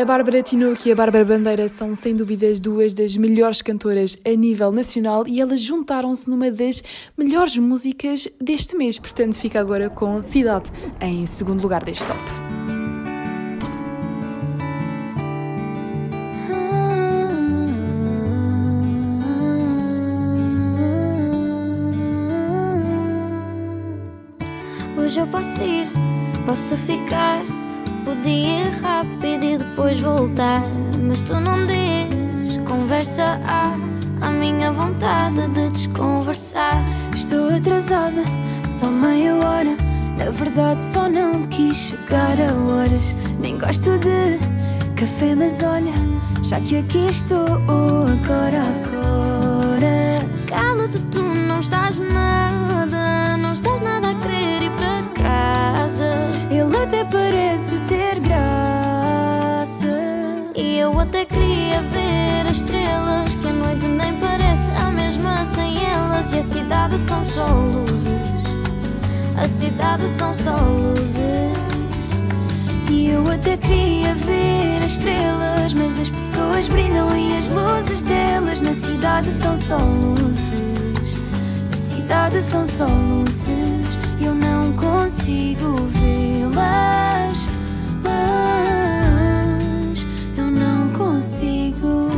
A 0.00 0.04
Bárbara 0.06 0.42
Tinoco 0.42 0.88
e 0.88 0.92
a 0.92 0.94
Bárbara 0.94 1.26
Bandeira 1.26 1.68
são, 1.68 1.94
sem 1.94 2.16
dúvidas, 2.16 2.58
duas 2.58 2.94
das 2.94 3.14
melhores 3.18 3.60
cantoras 3.60 4.16
a 4.24 4.30
nível 4.30 4.72
nacional 4.72 5.28
e 5.28 5.42
elas 5.42 5.60
juntaram-se 5.60 6.30
numa 6.30 6.50
das 6.50 6.82
melhores 7.18 7.58
músicas 7.58 8.26
deste 8.40 8.74
mês. 8.74 8.98
Portanto, 8.98 9.34
fica 9.34 9.60
agora 9.60 9.90
com 9.90 10.22
Cidade 10.22 10.70
em 11.02 11.26
segundo 11.26 11.60
lugar 11.60 11.84
deste 11.84 12.06
top. 12.06 12.18
Hoje 24.96 25.20
eu 25.20 25.26
posso 25.26 25.62
ir, 25.62 25.86
posso 26.46 26.74
ficar. 26.86 27.59
Ir 28.28 28.70
rápido 28.80 29.44
e 29.44 29.56
depois 29.56 30.00
voltar. 30.00 30.62
Mas 31.02 31.20
tu 31.22 31.34
não 31.40 31.66
diz, 31.66 32.58
conversa 32.66 33.40
há. 33.46 33.74
A 34.20 34.30
minha 34.30 34.70
vontade 34.70 35.48
de 35.48 35.70
desconversar. 35.70 36.74
Estou 37.14 37.48
atrasada, 37.48 38.22
só 38.68 38.86
meia 38.86 39.34
hora. 39.34 39.76
Na 40.18 40.30
verdade, 40.30 40.84
só 40.84 41.08
não 41.08 41.46
quis 41.46 41.76
chegar 41.76 42.36
a 42.38 42.52
horas. 42.52 43.14
Nem 43.38 43.58
gosto 43.58 43.98
de 43.98 44.38
café, 44.94 45.34
mas 45.34 45.62
olha, 45.62 45.94
já 46.42 46.60
que 46.60 46.76
aqui 46.76 47.06
estou, 47.06 47.46
agora, 47.46 48.60
agora. 48.60 48.99
Elas. 66.30 66.32
E 66.32 66.38
a 66.38 66.42
cidade 66.42 66.98
são 66.98 67.24
só 67.24 67.46
luzes, 67.46 68.08
a 69.36 69.48
cidade 69.48 70.08
são 70.10 70.34
só 70.34 70.56
luzes. 70.56 71.16
E 72.88 73.08
eu 73.08 73.30
até 73.30 73.56
queria 73.56 74.14
ver 74.14 74.84
as 74.84 74.92
estrelas, 74.92 75.74
mas 75.74 75.98
as 75.98 76.08
pessoas 76.08 76.68
brilham 76.68 77.16
e 77.16 77.38
as 77.38 77.48
luzes 77.48 78.02
delas 78.02 78.60
na 78.60 78.72
cidade 78.72 79.30
são 79.32 79.56
só 79.56 79.76
luzes. 79.76 81.18
Na 81.70 81.76
cidade 81.76 82.42
são 82.42 82.66
só 82.66 82.86
luzes, 82.86 83.46
eu 84.20 84.34
não 84.34 84.72
consigo 84.72 85.76
vê-las. 86.00 87.48
Eu 90.36 90.50
não 90.50 90.88
consigo. 90.92 92.10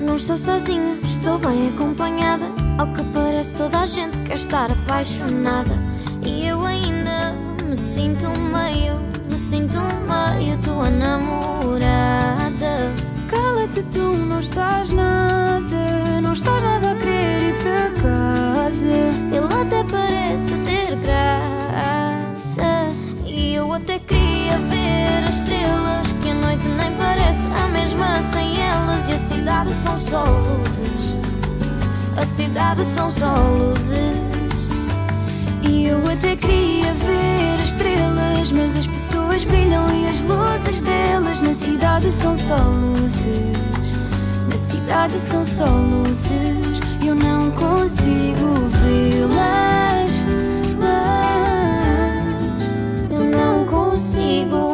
Não 0.00 0.16
estou 0.16 0.36
sozinha, 0.36 0.96
estou 1.04 1.38
bem 1.38 1.68
acompanhada. 1.68 2.59
Ao 2.80 2.86
que 2.94 3.02
parece, 3.12 3.52
toda 3.56 3.80
a 3.80 3.86
gente 3.86 4.16
quer 4.20 4.36
estar 4.36 4.72
apaixonada. 4.72 5.76
E 6.24 6.46
eu 6.46 6.64
ainda 6.64 7.34
me 7.62 7.76
sinto 7.76 8.26
meio, 8.30 8.98
me 9.30 9.38
sinto 9.38 9.78
meio 10.08 10.56
tua 10.62 10.88
namorada. 10.88 11.90
Cala-te, 13.28 13.82
tu 13.82 13.98
não 13.98 14.40
estás 14.40 14.90
nada, 14.92 16.22
não 16.22 16.32
estás 16.32 16.62
nada 16.62 16.92
a 16.92 16.94
querer 16.94 17.50
ir 17.50 17.54
para 17.62 17.90
casa. 18.00 18.86
Ele 18.86 19.54
até 19.60 19.84
parece 19.84 20.54
ter 20.64 20.96
graça. 20.96 22.64
E 23.26 23.56
eu 23.56 23.70
até 23.74 23.98
queria 23.98 24.56
ver 24.56 25.28
as 25.28 25.36
estrelas, 25.36 26.12
que 26.22 26.30
a 26.30 26.34
noite 26.34 26.66
nem 26.66 26.96
parece 26.96 27.46
a 27.62 27.68
mesma 27.68 28.22
sem 28.22 28.58
elas. 28.58 29.06
E 29.06 29.12
a 29.12 29.18
cidade 29.18 29.70
são 29.74 29.98
só 29.98 30.24
luzes, 30.24 31.19
a 32.20 32.26
cidade 32.26 32.84
são 32.84 33.10
só 33.10 33.34
luzes. 33.34 33.96
E 35.62 35.86
eu 35.86 35.98
até 36.06 36.36
queria 36.36 36.92
ver 36.92 37.54
as 37.62 37.68
estrelas, 37.68 38.52
mas 38.52 38.76
as 38.76 38.86
pessoas 38.86 39.44
brilham 39.44 39.86
e 39.88 40.06
as 40.06 40.22
luzes 40.22 40.82
delas 40.82 41.40
na 41.40 41.54
cidade 41.54 42.12
são 42.12 42.36
só 42.36 42.56
luzes. 42.56 43.96
Na 44.50 44.58
cidade 44.58 45.18
são 45.18 45.44
só 45.46 45.64
luzes, 45.64 46.80
eu 47.04 47.14
não 47.14 47.50
consigo 47.52 48.68
vê-las. 48.84 50.24
Eu 53.10 53.24
não 53.24 53.64
consigo 53.64 54.69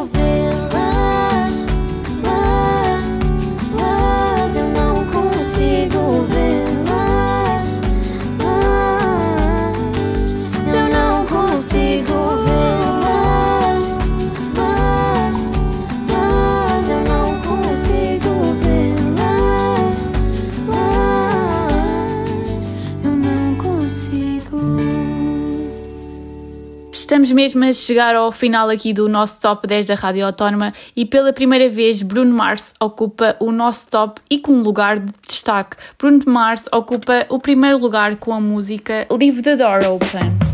Estamos 27.07 27.31
mesmo 27.31 27.63
a 27.63 27.71
chegar 27.71 28.17
ao 28.17 28.33
final 28.33 28.69
aqui 28.69 28.91
do 28.91 29.07
nosso 29.07 29.39
top 29.39 29.65
10 29.65 29.85
da 29.85 29.95
Rádio 29.95 30.25
Autónoma 30.25 30.73
e 30.93 31.05
pela 31.05 31.31
primeira 31.31 31.69
vez 31.69 32.01
Bruno 32.01 32.33
Mars 32.33 32.73
ocupa 32.81 33.33
o 33.39 33.49
nosso 33.49 33.89
top 33.89 34.19
e 34.29 34.37
com 34.39 34.51
um 34.51 34.61
lugar 34.61 34.99
de 34.99 35.13
destaque. 35.25 35.77
Bruno 35.97 36.21
Mars 36.27 36.67
ocupa 36.69 37.25
o 37.29 37.39
primeiro 37.39 37.77
lugar 37.77 38.17
com 38.17 38.33
a 38.33 38.41
música 38.41 39.07
Leave 39.09 39.41
the 39.41 39.55
Door 39.55 39.85
Open. 39.89 40.46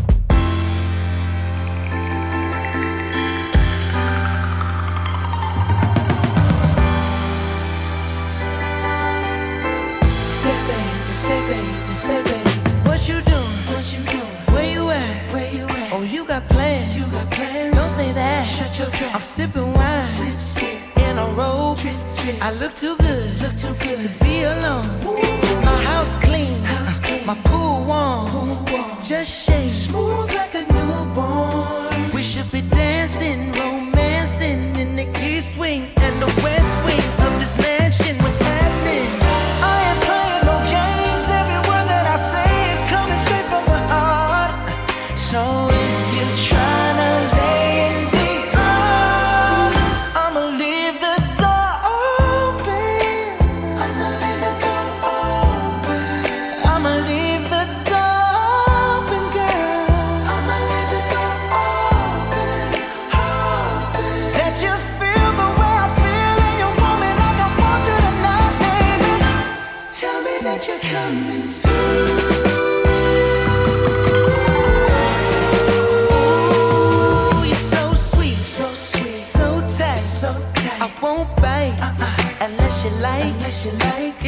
I'm 18.86 19.20
sipping 19.20 19.72
wine. 19.72 20.02
Sip, 20.02 20.40
sip. 20.40 20.98
In 20.98 21.18
a 21.18 21.24
robe. 21.26 21.78
I 22.42 22.52
look 22.52 22.74
too 22.74 22.96
good. 22.98 23.40
Look 23.40 23.56
too 23.56 23.74
good 23.82 23.98
to 24.00 24.24
be 24.24 24.42
alone. 24.42 24.86
My 25.64 25.82
house 25.84 26.14
clean. 26.16 26.62
House 26.64 27.00
clean. 27.00 27.24
My 27.24 27.34
pool 27.44 27.84
warm. 27.84 28.26
Pool 28.26 28.62
warm. 28.70 29.02
Just 29.02 29.30
shake. 29.30 29.70
Smooth 29.70 30.34
like 30.34 30.54
a 30.54 30.73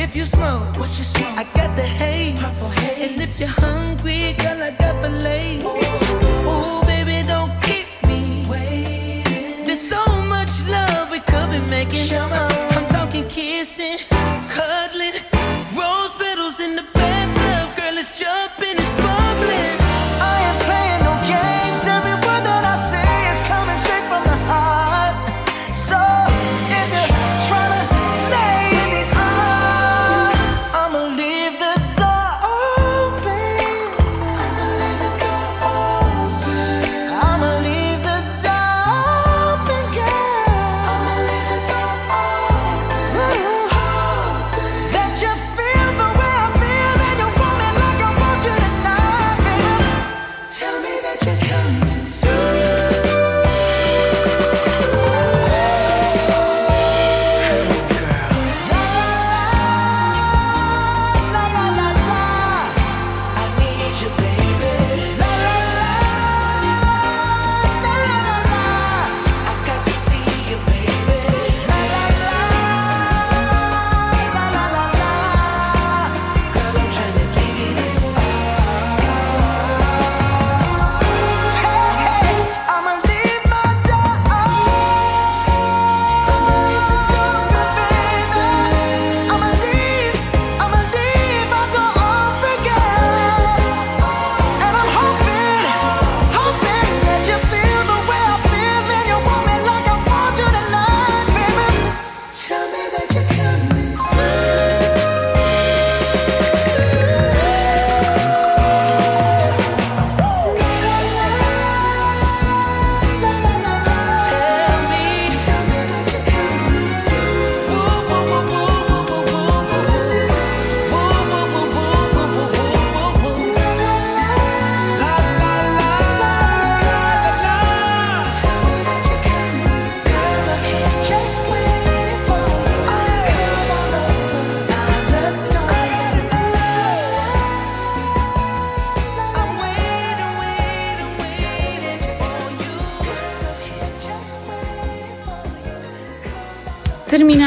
If 0.07 0.15
you 0.15 0.25
smoke, 0.25 0.79
what 0.79 0.89
you 0.97 1.03
smoke? 1.03 1.37
I 1.37 1.43
got 1.53 1.77
the 1.77 1.83
haze, 1.83 2.39
purple 2.39 2.69
haze. 2.69 3.11
And 3.11 3.21
if 3.21 3.41
you're 3.41 3.49
hungry, 3.49 4.06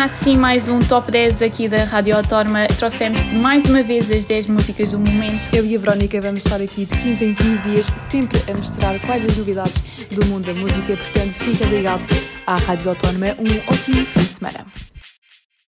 Assim 0.02 0.38
mais 0.38 0.70
um 0.70 0.80
Top 0.80 1.12
10 1.12 1.41
aqui 1.41 1.68
da 1.68 1.84
Rádio 1.84 2.16
Autónoma. 2.16 2.68
Trouxemos-te 2.68 3.36
mais 3.36 3.66
uma 3.66 3.84
vez 3.84 4.10
as 4.10 4.24
10 4.24 4.47
músicas 4.47 4.91
do 4.91 5.00
momento. 5.00 5.54
Eu 5.54 5.66
e 5.66 5.76
a 5.76 5.80
Verónica 5.80 6.22
vamos 6.22 6.45
estar 6.45 6.62
aqui 6.62 6.86
de 6.86 6.97
15 6.97 7.26
em 7.26 7.34
15 7.36 7.58
dias, 7.64 7.86
sempre 7.97 8.39
a 8.50 8.56
mostrar 8.56 8.97
quais 9.02 9.26
as 9.26 9.36
novidades 9.36 9.84
do 10.10 10.26
mundo 10.28 10.45
da 10.45 10.54
música. 10.54 10.95
Portanto, 10.95 11.32
fica 11.32 11.66
ligado 11.66 12.06
à 12.47 12.56
Rádio 12.56 12.91
Autónoma. 12.91 13.28
Um 13.39 13.74
ótimo 13.74 14.06
fim 14.06 14.22
de 14.22 14.26
semana. 14.26 14.69